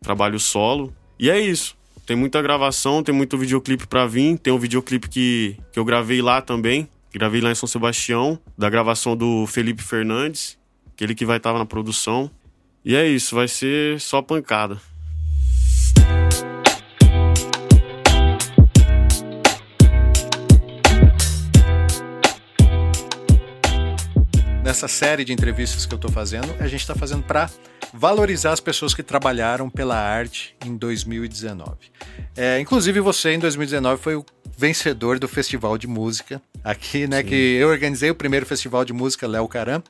trabalho 0.00 0.38
solo. 0.38 0.94
E 1.18 1.30
é 1.30 1.40
isso. 1.40 1.77
Tem 2.08 2.16
muita 2.16 2.40
gravação, 2.40 3.02
tem 3.02 3.14
muito 3.14 3.36
videoclipe 3.36 3.86
pra 3.86 4.06
vir. 4.06 4.38
Tem 4.38 4.50
um 4.50 4.58
videoclipe 4.58 5.10
que, 5.10 5.58
que 5.70 5.78
eu 5.78 5.84
gravei 5.84 6.22
lá 6.22 6.40
também. 6.40 6.88
Gravei 7.12 7.42
lá 7.42 7.50
em 7.50 7.54
São 7.54 7.66
Sebastião, 7.66 8.40
da 8.56 8.70
gravação 8.70 9.14
do 9.14 9.46
Felipe 9.46 9.82
Fernandes, 9.82 10.56
aquele 10.90 11.14
que 11.14 11.26
vai 11.26 11.36
estar 11.36 11.52
na 11.52 11.66
produção. 11.66 12.30
E 12.82 12.96
é 12.96 13.06
isso, 13.06 13.34
vai 13.34 13.46
ser 13.46 14.00
só 14.00 14.22
pancada. 14.22 14.80
Nessa 24.64 24.88
série 24.88 25.26
de 25.26 25.34
entrevistas 25.34 25.84
que 25.84 25.94
eu 25.94 25.98
tô 25.98 26.08
fazendo, 26.08 26.56
a 26.58 26.66
gente 26.66 26.86
tá 26.86 26.94
fazendo 26.94 27.22
pra 27.22 27.50
valorizar 27.92 28.52
as 28.52 28.60
pessoas 28.60 28.94
que 28.94 29.02
trabalharam 29.02 29.68
pela 29.70 29.96
arte 29.96 30.54
em 30.64 30.76
2019. 30.76 31.76
É, 32.36 32.60
inclusive 32.60 33.00
você 33.00 33.32
em 33.32 33.38
2019 33.38 34.02
foi 34.02 34.16
o 34.16 34.24
vencedor 34.56 35.18
do 35.18 35.28
Festival 35.28 35.78
de 35.78 35.86
Música 35.86 36.42
aqui, 36.64 37.06
né? 37.06 37.22
Que 37.22 37.34
eu 37.34 37.68
organizei 37.68 38.10
o 38.10 38.14
primeiro 38.14 38.44
Festival 38.44 38.84
de 38.84 38.92
Música 38.92 39.26
Léo 39.26 39.46
Caram, 39.48 39.82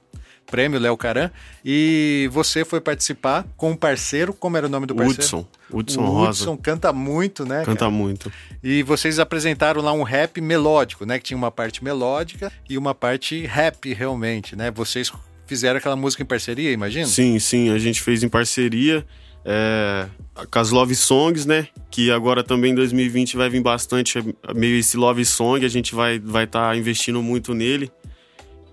prêmio 0.47 0.79
Léo 0.79 0.97
Caram, 0.97 1.31
e 1.65 2.29
você 2.33 2.65
foi 2.65 2.81
participar 2.81 3.47
com 3.57 3.71
um 3.71 3.77
parceiro, 3.77 4.33
como 4.33 4.57
era 4.57 4.67
o 4.67 4.69
nome 4.69 4.87
do 4.87 4.95
parceiro? 4.95 5.21
Hudson, 5.23 5.47
Hudson 5.73 6.05
Rosa. 6.05 6.31
Hudson 6.31 6.57
canta 6.57 6.93
muito, 6.93 7.45
né? 7.45 7.65
Canta 7.65 7.81
cara? 7.81 7.91
muito. 7.91 8.33
E 8.63 8.83
vocês 8.83 9.19
apresentaram 9.19 9.81
lá 9.81 9.93
um 9.93 10.03
rap 10.03 10.41
melódico, 10.41 11.05
né? 11.05 11.19
Que 11.19 11.25
tinha 11.27 11.37
uma 11.37 11.51
parte 11.51 11.83
melódica 11.83 12.53
e 12.69 12.77
uma 12.77 12.95
parte 12.95 13.45
rap, 13.47 13.93
realmente, 13.93 14.57
né? 14.57 14.71
Vocês 14.71 15.11
fizeram 15.49 15.79
aquela 15.79 15.97
música 15.97 16.23
em 16.23 16.27
parceria, 16.27 16.71
imagina? 16.71 17.07
Sim, 17.07 17.39
sim, 17.39 17.71
a 17.71 17.79
gente 17.79 18.03
fez 18.03 18.23
em 18.23 18.29
parceria 18.29 19.05
é, 19.45 20.07
com 20.51 20.59
as 20.59 20.71
Love 20.71 20.95
Songs, 20.95 21.47
né? 21.47 21.69
Que 21.91 22.11
agora 22.11 22.45
também 22.45 22.73
em 22.73 22.75
2020 22.75 23.37
vai 23.37 23.49
vir 23.49 23.63
bastante, 23.63 24.19
é, 24.19 24.55
meio 24.55 24.79
esse 24.79 24.97
Love 24.97 25.25
Song, 25.25 25.65
a 25.65 25.69
gente 25.69 25.95
vai 25.95 26.17
estar 26.17 26.31
vai 26.31 26.47
tá 26.47 26.77
investindo 26.77 27.23
muito 27.23 27.55
nele. 27.55 27.91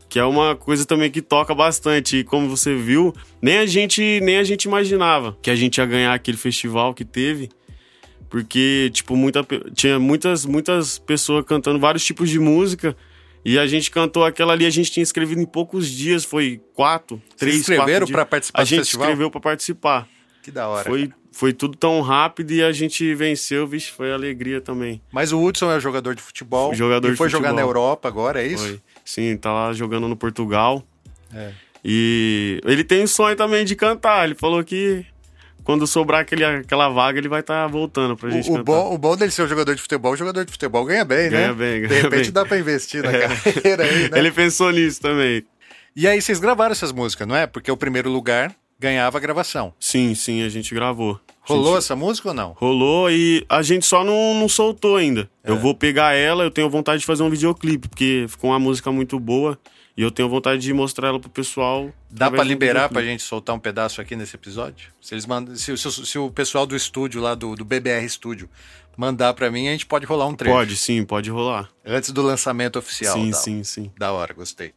Que 0.10 0.20
é 0.20 0.24
uma 0.24 0.56
coisa 0.56 0.86
também 0.86 1.10
que 1.10 1.22
toca 1.22 1.56
bastante. 1.56 2.18
E 2.18 2.24
como 2.24 2.48
você 2.48 2.76
viu, 2.76 3.14
nem 3.42 3.58
a 3.58 3.66
gente, 3.66 4.20
nem 4.22 4.38
a 4.38 4.44
gente 4.44 4.66
imaginava 4.66 5.38
que 5.42 5.50
a 5.50 5.56
gente 5.56 5.78
ia 5.78 5.86
ganhar 5.86 6.14
aquele 6.14 6.38
festival 6.38 6.94
que 6.94 7.04
teve. 7.04 7.50
Porque, 8.30 8.90
tipo, 8.94 9.16
muita, 9.16 9.46
tinha 9.74 10.00
muitas, 10.00 10.46
muitas 10.46 11.00
pessoas 11.00 11.46
cantando 11.46 11.80
vários 11.80 12.04
tipos 12.04 12.30
de 12.30 12.40
música. 12.40 12.96
E 13.46 13.60
a 13.60 13.68
gente 13.68 13.92
cantou 13.92 14.26
aquela 14.26 14.54
ali, 14.54 14.66
a 14.66 14.70
gente 14.72 14.92
tinha 14.92 15.04
escrevido 15.04 15.40
em 15.40 15.46
poucos 15.46 15.88
dias, 15.88 16.26
foi 16.26 16.60
quatro, 16.74 17.22
três, 17.38 17.58
escreveram 17.58 17.86
quatro 17.86 18.06
dias. 18.08 18.16
pra 18.16 18.26
participar 18.26 18.62
A 18.62 18.66
gente 18.66 18.80
festival? 18.80 19.06
escreveu 19.08 19.30
pra 19.32 19.40
participar. 19.40 20.08
Que 20.42 20.50
da 20.50 20.68
hora. 20.68 20.90
Foi, 20.90 21.12
foi 21.32 21.54
tudo 21.54 21.78
tão 21.78 22.02
rápido 22.02 22.52
e 22.52 22.64
a 22.64 22.72
gente 22.72 23.14
venceu, 23.14 23.68
vixe, 23.68 23.92
foi 23.92 24.12
alegria 24.12 24.60
também. 24.62 25.00
Mas 25.12 25.32
o 25.32 25.40
Hudson 25.44 25.72
é 25.72 25.80
jogador 25.80 26.16
de 26.16 26.24
futebol. 26.24 26.74
Jogador 26.74 27.14
e 27.14 27.16
foi 27.16 27.30
jogar 27.30 27.54
na 27.54 27.62
Europa 27.62 28.08
agora, 28.08 28.42
é 28.44 28.48
isso? 28.48 28.68
Foi. 28.68 28.82
Sim, 29.06 29.38
tá 29.38 29.54
lá 29.54 29.74
jogando 29.74 30.08
no 30.08 30.16
Portugal. 30.16 30.84
É. 31.32 31.52
E 31.84 32.60
ele 32.66 32.84
tem 32.84 33.04
o 33.04 33.08
sonho 33.08 33.36
também 33.36 33.64
de 33.64 33.76
cantar. 33.76 34.26
Ele 34.26 34.34
falou 34.34 34.64
que 34.64 35.06
quando 35.66 35.86
sobrar 35.86 36.22
aquele, 36.22 36.46
aquela 36.46 36.88
vaga, 36.88 37.18
ele 37.18 37.28
vai 37.28 37.42
estar 37.42 37.68
voltando 37.68 38.16
pra 38.16 38.30
gente 38.30 38.50
O, 38.50 38.54
o, 38.56 38.64
bom, 38.64 38.94
o 38.94 38.98
bom 38.98 39.18
dele 39.18 39.32
ser 39.32 39.42
um 39.44 39.48
jogador 39.48 39.76
de 39.76 39.82
futebol, 39.82 40.14
o 40.14 40.16
jogador 40.16 40.46
de 40.46 40.52
futebol 40.54 40.86
ganha 40.86 41.04
bem, 41.04 41.30
Ganha 41.30 41.48
né? 41.50 41.54
bem, 41.54 41.82
De 41.82 41.88
ganha 41.88 42.02
repente 42.04 42.24
bem. 42.24 42.32
dá 42.32 42.46
pra 42.46 42.58
investir 42.58 43.04
na 43.04 43.12
carreira 43.20 43.84
aí, 43.84 44.10
né? 44.10 44.18
Ele 44.20 44.32
pensou 44.32 44.72
nisso 44.72 45.02
também. 45.02 45.44
E 45.96 46.08
aí 46.08 46.22
vocês 46.22 46.40
gravaram 46.40 46.72
essas 46.72 46.92
músicas, 46.94 47.28
não 47.28 47.36
é? 47.36 47.46
Porque 47.48 47.70
o 47.72 47.76
primeiro 47.78 48.10
lugar 48.10 48.54
ganhava 48.80 49.18
a 49.18 49.22
gravação. 49.22 49.74
Sim, 49.80 50.14
sim, 50.14 50.44
a 50.44 50.50
gente 50.50 50.74
gravou. 50.74 51.20
Rolou 51.42 51.74
gente- 51.74 51.78
essa 51.80 51.96
música 51.96 52.30
ou 52.30 52.34
não? 52.34 52.52
Rolou 52.60 53.10
e 53.10 53.46
a 53.48 53.62
gente 53.62 53.86
só 53.86 54.04
não, 54.04 54.34
não 54.34 54.50
soltou 54.50 54.98
ainda. 54.98 55.30
É. 55.44 55.52
Eu 55.52 55.58
vou 55.58 55.74
pegar 55.76 56.14
ela, 56.14 56.44
eu 56.44 56.52
tenho 56.52 56.70
vontade 56.70 57.00
de 57.02 57.06
fazer 57.06 57.24
um 57.24 57.30
videoclipe, 57.30 57.88
porque 57.88 58.26
ficou 58.28 58.50
uma 58.50 58.60
música 58.60 58.92
muito 58.92 59.20
boa 59.20 59.58
e 59.98 60.02
eu 60.02 60.12
tenho 60.12 60.28
vontade 60.30 60.62
de 60.62 60.74
mostrar 60.74 61.08
ela 61.10 61.20
pro 61.20 61.30
pessoal. 61.30 61.90
Dá 62.10 62.30
do 62.30 62.42
liberar 62.44 62.90
pra 62.90 63.00
videoclipe. 63.00 63.12
gente 63.12 63.24
soltar 63.24 63.56
um 63.56 63.60
pedaço 63.60 64.02
aqui 64.02 64.16
nesse 64.16 64.36
episódio? 64.36 64.90
Se 65.02 65.14
eles 65.14 65.26
mandam, 65.26 65.56
se, 65.56 65.78
se- 65.78 66.06
se 66.06 66.18
o 66.18 66.30
pessoal 66.30 66.66
do 66.66 66.76
estúdio 66.76 67.22
lá 67.22 67.34
do, 67.36 67.56
do 67.56 67.64
BBR 67.66 68.08
Studio 68.10 68.50
mandar 68.98 69.34
pra 69.34 69.50
mim, 69.52 69.68
a 69.68 69.72
gente 69.72 69.86
pode 69.86 70.06
rolar 70.06 70.28
um 70.28 70.36
trecho. 70.36 70.54
Pode, 70.56 70.76
sim, 70.78 71.04
pode 71.06 71.30
rolar. 71.30 71.70
Antes 71.86 72.12
do 72.12 72.22
lançamento 72.22 72.78
oficial. 72.80 73.14
sim, 73.14 73.32
tal. 73.32 73.40
sim, 73.42 73.64
sim. 73.64 73.92
Da 73.98 74.12
hora, 74.12 74.34
gostei. 74.34 74.74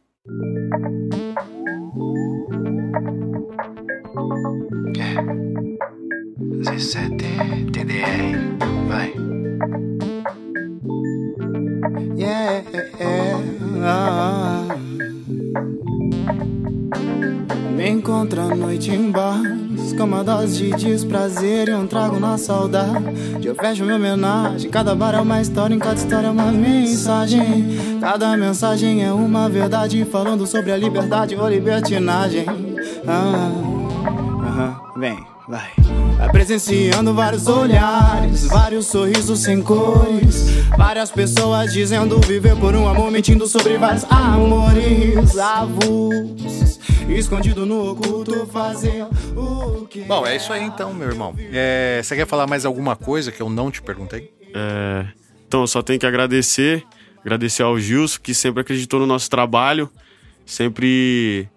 Z7 6.63 7.71
TDR, 7.71 8.57
vai. 8.87 9.13
Yeah. 12.17 12.63
Me 13.61 13.79
encontra 18.09 18.41
à 18.41 18.55
noite 18.55 18.89
em 18.89 19.11
bar, 19.11 19.39
Com 19.95 20.03
uma 20.03 20.23
dose 20.23 20.71
de 20.71 20.75
desprazer 20.75 21.69
e 21.69 21.75
um 21.75 21.85
trago 21.85 22.19
na 22.19 22.39
saudade 22.39 23.05
Eu 23.43 23.53
fecho 23.53 23.83
minha 23.83 23.97
homenagem 23.97 24.69
Cada 24.71 24.95
bar 24.95 25.13
é 25.13 25.21
uma 25.21 25.39
história, 25.39 25.75
em 25.75 25.79
cada 25.79 25.95
história 25.95 26.27
é 26.27 26.31
uma 26.31 26.51
mensagem 26.51 27.99
Cada 28.01 28.35
mensagem 28.35 29.03
é 29.03 29.13
uma 29.13 29.47
verdade 29.47 30.03
Falando 30.05 30.47
sobre 30.47 30.71
a 30.71 30.77
liberdade 30.77 31.35
ou 31.35 31.47
libertinagem 31.47 32.45
ah, 33.07 34.81
Vem, 34.97 35.23
vai 35.47 35.69
Vai 36.17 36.29
presenciando 36.31 37.13
vários 37.13 37.47
olhares, 37.47 38.45
vários 38.47 38.87
sorrisos 38.87 39.39
sem 39.39 39.61
cores. 39.61 40.49
Várias 40.77 41.09
pessoas 41.09 41.71
dizendo 41.71 42.19
viver 42.19 42.57
por 42.57 42.75
um 42.75 42.89
amor, 42.89 43.09
mentindo 43.09 43.47
sobre 43.47 43.77
vários 43.77 44.03
amores 44.09 45.37
avulsos. 45.37 46.68
Escondido 47.09 47.65
no 47.65 47.91
oculto, 47.91 48.45
fazer 48.47 49.05
o 49.35 49.85
que. 49.87 50.01
Bom, 50.01 50.25
é 50.25 50.35
isso 50.35 50.53
aí 50.53 50.63
então, 50.63 50.93
meu 50.93 51.07
irmão. 51.09 51.35
É, 51.51 51.99
você 52.03 52.15
quer 52.15 52.27
falar 52.27 52.47
mais 52.47 52.65
alguma 52.65 52.95
coisa 52.95 53.31
que 53.31 53.41
eu 53.41 53.49
não 53.49 53.71
te 53.71 53.81
perguntei? 53.81 54.31
É, 54.53 55.05
então, 55.47 55.61
eu 55.61 55.67
só 55.67 55.81
tenho 55.81 55.99
que 55.99 56.05
agradecer. 56.05 56.83
Agradecer 57.21 57.63
ao 57.63 57.77
Gilson, 57.79 58.19
que 58.21 58.33
sempre 58.33 58.61
acreditou 58.61 58.99
no 58.99 59.05
nosso 59.05 59.29
trabalho, 59.29 59.89
sempre 60.45 61.49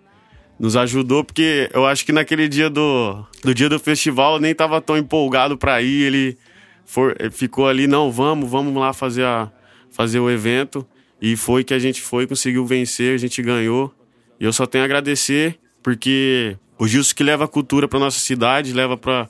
nos 0.59 0.77
ajudou, 0.77 1.23
porque 1.23 1.71
eu 1.73 1.87
acho 1.87 2.05
que 2.05 2.13
naquele 2.13 2.49
dia 2.49 2.69
do, 2.69 3.25
do 3.45 3.55
dia 3.55 3.69
do 3.69 3.79
festival 3.79 4.35
eu 4.35 4.41
nem 4.41 4.55
tava 4.55 4.81
tão 4.81 4.97
empolgado 4.97 5.57
para 5.57 5.81
ir. 5.81 6.03
Ele, 6.03 6.39
for, 6.85 7.17
ele 7.19 7.31
ficou 7.31 7.69
ali, 7.69 7.87
não, 7.87 8.11
vamos, 8.11 8.51
vamos 8.51 8.75
lá 8.75 8.93
fazer, 8.93 9.25
a, 9.25 9.51
fazer 9.91 10.19
o 10.19 10.31
evento. 10.31 10.87
E 11.21 11.37
foi 11.37 11.63
que 11.63 11.75
a 11.75 11.79
gente 11.79 12.01
foi, 12.01 12.27
conseguiu 12.27 12.67
vencer, 12.67 13.15
a 13.15 13.19
gente 13.19 13.41
ganhou. 13.43 13.95
Eu 14.43 14.53
só 14.53 14.67
tenho 14.67 14.83
a 14.83 14.87
agradecer, 14.87 15.59
porque 15.83 16.57
o 16.79 16.87
Gilson 16.87 17.15
que 17.15 17.23
leva 17.23 17.45
a 17.45 17.49
cultura 17.49 17.89
para 17.89 17.99
nossa 17.99 18.19
cidade, 18.19 18.73
leva 18.73 18.97
para 18.97 19.29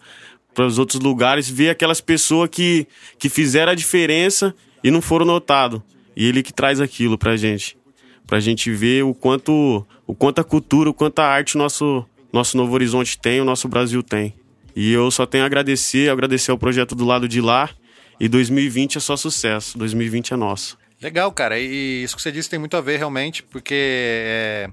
os 0.59 0.79
outros 0.79 1.01
lugares, 1.01 1.49
vê 1.49 1.71
aquelas 1.71 2.01
pessoas 2.01 2.49
que, 2.51 2.87
que 3.19 3.29
fizeram 3.29 3.73
a 3.73 3.77
diferença 3.77 4.55
e 4.83 4.91
não 4.91 5.01
foram 5.01 5.25
notados. 5.25 5.81
E 6.17 6.27
ele 6.27 6.43
que 6.43 6.53
traz 6.53 6.81
aquilo 6.81 7.17
pra 7.17 7.37
gente 7.37 7.77
para 8.27 8.39
a 8.39 8.41
gente 8.41 8.71
ver 8.71 9.05
o 9.05 9.15
quanto, 9.15 9.87
o 10.07 10.15
quanto 10.15 10.41
a 10.41 10.45
cultura, 10.45 10.89
o 10.89 10.95
quanto 10.95 11.19
a 11.19 11.27
arte 11.27 11.57
nosso, 11.59 12.03
nosso 12.33 12.57
Novo 12.57 12.73
Horizonte 12.73 13.19
tem, 13.19 13.41
o 13.41 13.45
nosso 13.45 13.69
Brasil 13.69 14.03
tem. 14.03 14.35
E 14.75 14.91
eu 14.91 15.11
só 15.11 15.27
tenho 15.27 15.45
a 15.45 15.47
agradecer, 15.47 16.11
agradecer 16.11 16.51
ao 16.51 16.57
projeto 16.57 16.95
do 16.95 17.05
lado 17.05 17.29
de 17.29 17.43
lá. 17.43 17.69
E 18.19 18.29
2020 18.29 18.97
é 18.97 19.01
só 19.01 19.17
sucesso, 19.17 19.77
2020 19.77 20.33
é 20.33 20.37
nosso. 20.37 20.79
Legal, 21.03 21.33
cara. 21.33 21.59
E 21.59 22.05
isso 22.05 22.15
que 22.15 22.23
você 22.23 22.31
disse 22.31 22.49
tem 22.49 22.61
muito 22.61 22.77
a 22.77 22.81
ver 22.81 22.97
realmente, 22.97 23.43
porque 23.43 23.75
é, 23.75 24.71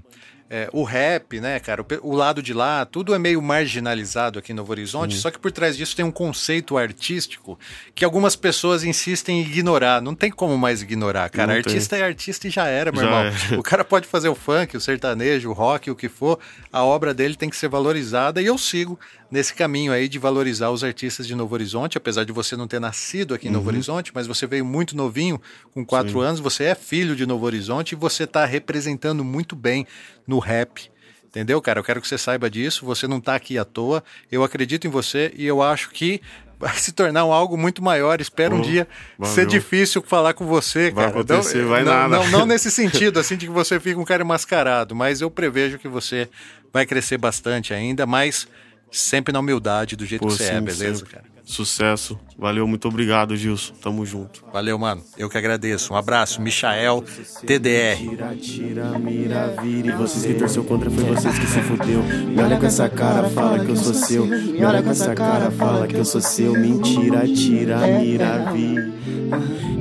é, 0.52 0.68
o 0.72 0.82
rap, 0.82 1.38
né, 1.40 1.60
cara, 1.60 1.80
o, 1.80 1.86
o, 2.08 2.12
lado 2.12 2.42
de 2.42 2.52
lá, 2.52 2.84
tudo 2.84 3.14
é 3.14 3.18
meio 3.20 3.40
marginalizado 3.40 4.36
aqui 4.36 4.52
no 4.52 4.56
Novo 4.56 4.72
Horizonte, 4.72 5.14
só 5.14 5.30
que 5.30 5.38
por 5.38 5.52
trás 5.52 5.76
disso 5.76 5.94
tem 5.94 6.04
um 6.04 6.10
conceito 6.10 6.76
artístico 6.76 7.56
que 7.94 8.04
algumas 8.04 8.34
pessoas 8.34 8.82
insistem 8.82 9.38
em 9.38 9.42
ignorar. 9.42 10.02
Não 10.02 10.12
tem 10.12 10.28
como 10.28 10.58
mais 10.58 10.82
ignorar, 10.82 11.30
cara. 11.30 11.52
Não 11.52 11.58
artista 11.58 11.94
tem. 11.94 12.04
é 12.04 12.08
artista 12.08 12.48
e 12.48 12.50
já 12.50 12.66
era, 12.66 12.90
meu 12.90 13.00
já 13.00 13.06
irmão. 13.06 13.32
É. 13.52 13.58
O 13.60 13.62
cara 13.62 13.84
pode 13.84 14.08
fazer 14.08 14.28
o 14.28 14.34
funk, 14.34 14.76
o 14.76 14.80
sertanejo, 14.80 15.50
o 15.50 15.52
rock, 15.52 15.88
o 15.88 15.94
que 15.94 16.08
for, 16.08 16.36
a 16.72 16.82
obra 16.82 17.14
dele 17.14 17.36
tem 17.36 17.48
que 17.48 17.56
ser 17.56 17.68
valorizada 17.68 18.42
e 18.42 18.46
eu 18.46 18.58
sigo 18.58 18.98
nesse 19.30 19.54
caminho 19.54 19.92
aí 19.92 20.08
de 20.08 20.18
valorizar 20.18 20.70
os 20.70 20.82
artistas 20.82 21.26
de 21.26 21.34
Novo 21.36 21.54
Horizonte, 21.54 21.96
apesar 21.96 22.24
de 22.24 22.32
você 22.32 22.56
não 22.56 22.66
ter 22.66 22.80
nascido 22.80 23.32
aqui 23.32 23.46
em 23.46 23.50
Novo 23.50 23.68
uhum. 23.68 23.74
Horizonte, 23.74 24.10
mas 24.12 24.26
você 24.26 24.46
veio 24.46 24.64
muito 24.64 24.96
novinho, 24.96 25.40
com 25.72 25.86
quatro 25.86 26.20
Sim. 26.20 26.26
anos, 26.26 26.40
você 26.40 26.64
é 26.64 26.74
filho 26.74 27.14
de 27.14 27.24
Novo 27.24 27.46
Horizonte 27.46 27.92
e 27.92 27.94
você 27.94 28.24
está 28.24 28.44
representando 28.44 29.22
muito 29.22 29.54
bem 29.54 29.86
no 30.30 30.38
rap. 30.38 30.90
Entendeu, 31.26 31.60
cara? 31.60 31.78
Eu 31.78 31.84
quero 31.84 32.00
que 32.00 32.08
você 32.08 32.16
saiba 32.16 32.48
disso. 32.48 32.86
Você 32.86 33.06
não 33.06 33.18
está 33.18 33.34
aqui 33.34 33.58
à 33.58 33.64
toa. 33.64 34.02
Eu 34.30 34.42
acredito 34.42 34.86
em 34.86 34.90
você 34.90 35.32
e 35.36 35.46
eu 35.46 35.62
acho 35.62 35.90
que 35.90 36.20
vai 36.58 36.74
se 36.76 36.92
tornar 36.92 37.24
um 37.24 37.32
algo 37.32 37.56
muito 37.56 37.82
maior. 37.82 38.20
Espero 38.20 38.56
oh, 38.56 38.58
um 38.58 38.62
dia 38.62 38.86
ser 39.24 39.46
difícil 39.46 40.02
falar 40.06 40.34
com 40.34 40.46
você, 40.46 40.90
vai 40.90 41.06
cara. 41.06 41.08
Acontecer, 41.08 41.62
não, 41.62 41.68
vai 41.68 41.84
não, 41.84 41.92
nada. 41.92 42.16
Não, 42.16 42.28
não 42.30 42.46
nesse 42.46 42.70
sentido, 42.70 43.18
assim, 43.18 43.36
de 43.36 43.46
que 43.46 43.52
você 43.52 43.78
fica 43.78 43.98
um 43.98 44.04
cara 44.04 44.24
mascarado, 44.24 44.94
mas 44.94 45.20
eu 45.20 45.30
prevejo 45.30 45.78
que 45.78 45.88
você 45.88 46.28
vai 46.72 46.84
crescer 46.84 47.16
bastante 47.16 47.72
ainda, 47.72 48.06
mas 48.06 48.46
sempre 48.90 49.32
na 49.32 49.40
humildade, 49.40 49.96
do 49.96 50.04
jeito 50.04 50.20
Pô, 50.20 50.28
que 50.28 50.34
você 50.34 50.44
é, 50.44 50.48
sim, 50.48 50.56
é, 50.56 50.60
beleza, 50.60 50.96
sempre. 50.96 51.12
cara? 51.12 51.24
Sucesso. 51.50 52.16
Valeu, 52.38 52.64
muito 52.66 52.86
obrigado, 52.86 53.36
Gilson. 53.36 53.74
Tamo 53.82 54.06
junto. 54.06 54.44
Valeu, 54.52 54.78
mano. 54.78 55.02
Eu 55.18 55.28
que 55.28 55.36
agradeço. 55.36 55.92
Um 55.92 55.96
abraço. 55.96 56.40
Michael, 56.40 57.02
TDR. 57.44 57.96
Tira, 57.96 58.36
tira, 58.36 58.98
mira, 58.98 59.56
vira. 59.60 59.88
E 59.88 59.96
vocês 59.96 60.24
que 60.24 60.34
torceu 60.34 60.62
contra 60.62 60.88
foi 60.88 61.02
vocês 61.02 61.36
que 61.36 61.46
se 61.46 61.60
fudeu. 61.62 62.04
Me 62.04 62.40
olha 62.40 62.56
com 62.56 62.66
essa 62.66 62.88
cara, 62.88 63.28
fala 63.30 63.58
que 63.58 63.68
eu 63.68 63.76
sou 63.76 63.92
seu. 63.92 64.26
Me 64.26 64.64
olha 64.64 64.80
com 64.80 64.90
essa 64.90 65.12
cara, 65.12 65.50
fala 65.50 65.88
que 65.88 65.96
eu 65.96 66.04
sou 66.04 66.20
seu. 66.20 66.52
Mentira, 66.52 67.26
tira, 67.26 67.78
mira, 67.98 68.52
vira. 68.52 68.92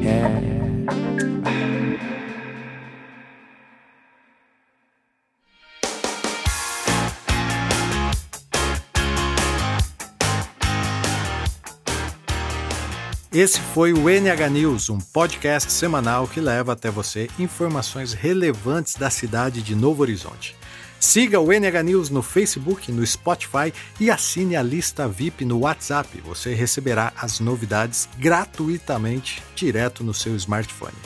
É. 0.03 0.48
Esse 13.39 13.61
foi 13.61 13.93
o 13.93 14.09
NH 14.09 14.49
News, 14.51 14.89
um 14.89 14.99
podcast 14.99 15.71
semanal 15.71 16.27
que 16.27 16.41
leva 16.41 16.73
até 16.73 16.91
você 16.91 17.29
informações 17.39 18.11
relevantes 18.11 18.95
da 18.95 19.09
cidade 19.09 19.61
de 19.61 19.73
Novo 19.75 20.01
Horizonte. 20.01 20.57
Siga 20.99 21.39
o 21.39 21.53
NH 21.53 21.81
News 21.81 22.09
no 22.09 22.21
Facebook, 22.21 22.91
no 22.91 23.07
Spotify 23.07 23.73
e 23.97 24.11
assine 24.11 24.57
a 24.57 24.61
lista 24.61 25.07
VIP 25.07 25.45
no 25.45 25.59
WhatsApp. 25.59 26.19
Você 26.25 26.53
receberá 26.53 27.13
as 27.15 27.39
novidades 27.39 28.09
gratuitamente 28.17 29.41
direto 29.55 30.03
no 30.03 30.13
seu 30.13 30.35
smartphone. 30.35 30.97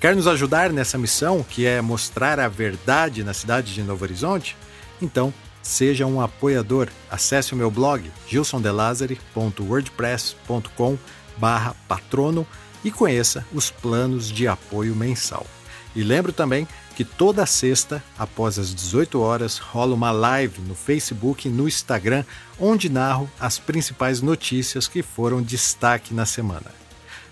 Quer 0.00 0.16
nos 0.16 0.26
ajudar 0.26 0.72
nessa 0.72 0.96
missão, 0.96 1.42
que 1.42 1.66
é 1.66 1.82
mostrar 1.82 2.40
a 2.40 2.48
verdade 2.48 3.22
na 3.22 3.34
cidade 3.34 3.74
de 3.74 3.82
Novo 3.82 4.02
Horizonte? 4.02 4.56
Então, 5.02 5.30
seja 5.62 6.06
um 6.06 6.22
apoiador. 6.22 6.88
Acesse 7.10 7.52
o 7.52 7.56
meu 7.56 7.70
blog 7.70 8.10
gilsondelazare.wordpress.com 8.30 10.98
barra 11.36 11.74
patrono 11.88 12.46
e 12.84 12.90
conheça 12.90 13.44
os 13.52 13.70
planos 13.70 14.30
de 14.30 14.46
apoio 14.46 14.94
mensal. 14.94 15.46
E 15.94 16.02
lembro 16.02 16.32
também 16.32 16.68
que 16.94 17.04
toda 17.04 17.44
sexta, 17.46 18.02
após 18.18 18.58
as 18.58 18.74
18 18.74 19.20
horas, 19.20 19.58
rola 19.58 19.94
uma 19.94 20.10
live 20.10 20.60
no 20.62 20.74
Facebook 20.74 21.46
e 21.46 21.50
no 21.50 21.68
Instagram, 21.68 22.24
onde 22.58 22.88
narro 22.88 23.30
as 23.38 23.58
principais 23.58 24.20
notícias 24.20 24.88
que 24.88 25.02
foram 25.02 25.42
destaque 25.42 26.14
na 26.14 26.24
semana. 26.24 26.74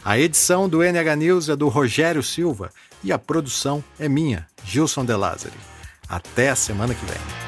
A 0.04 0.18
edição 0.18 0.68
do 0.68 0.82
NH 0.82 1.16
News 1.16 1.48
é 1.48 1.56
do 1.56 1.68
Rogério 1.68 2.22
Silva 2.22 2.70
e 3.02 3.10
a 3.10 3.18
produção 3.18 3.82
é 3.98 4.08
minha, 4.08 4.46
Gilson 4.64 5.04
De 5.04 5.14
Lázari. 5.14 5.56
Até 6.06 6.50
a 6.50 6.56
semana 6.56 6.94
que 6.94 7.04
vem. 7.06 7.43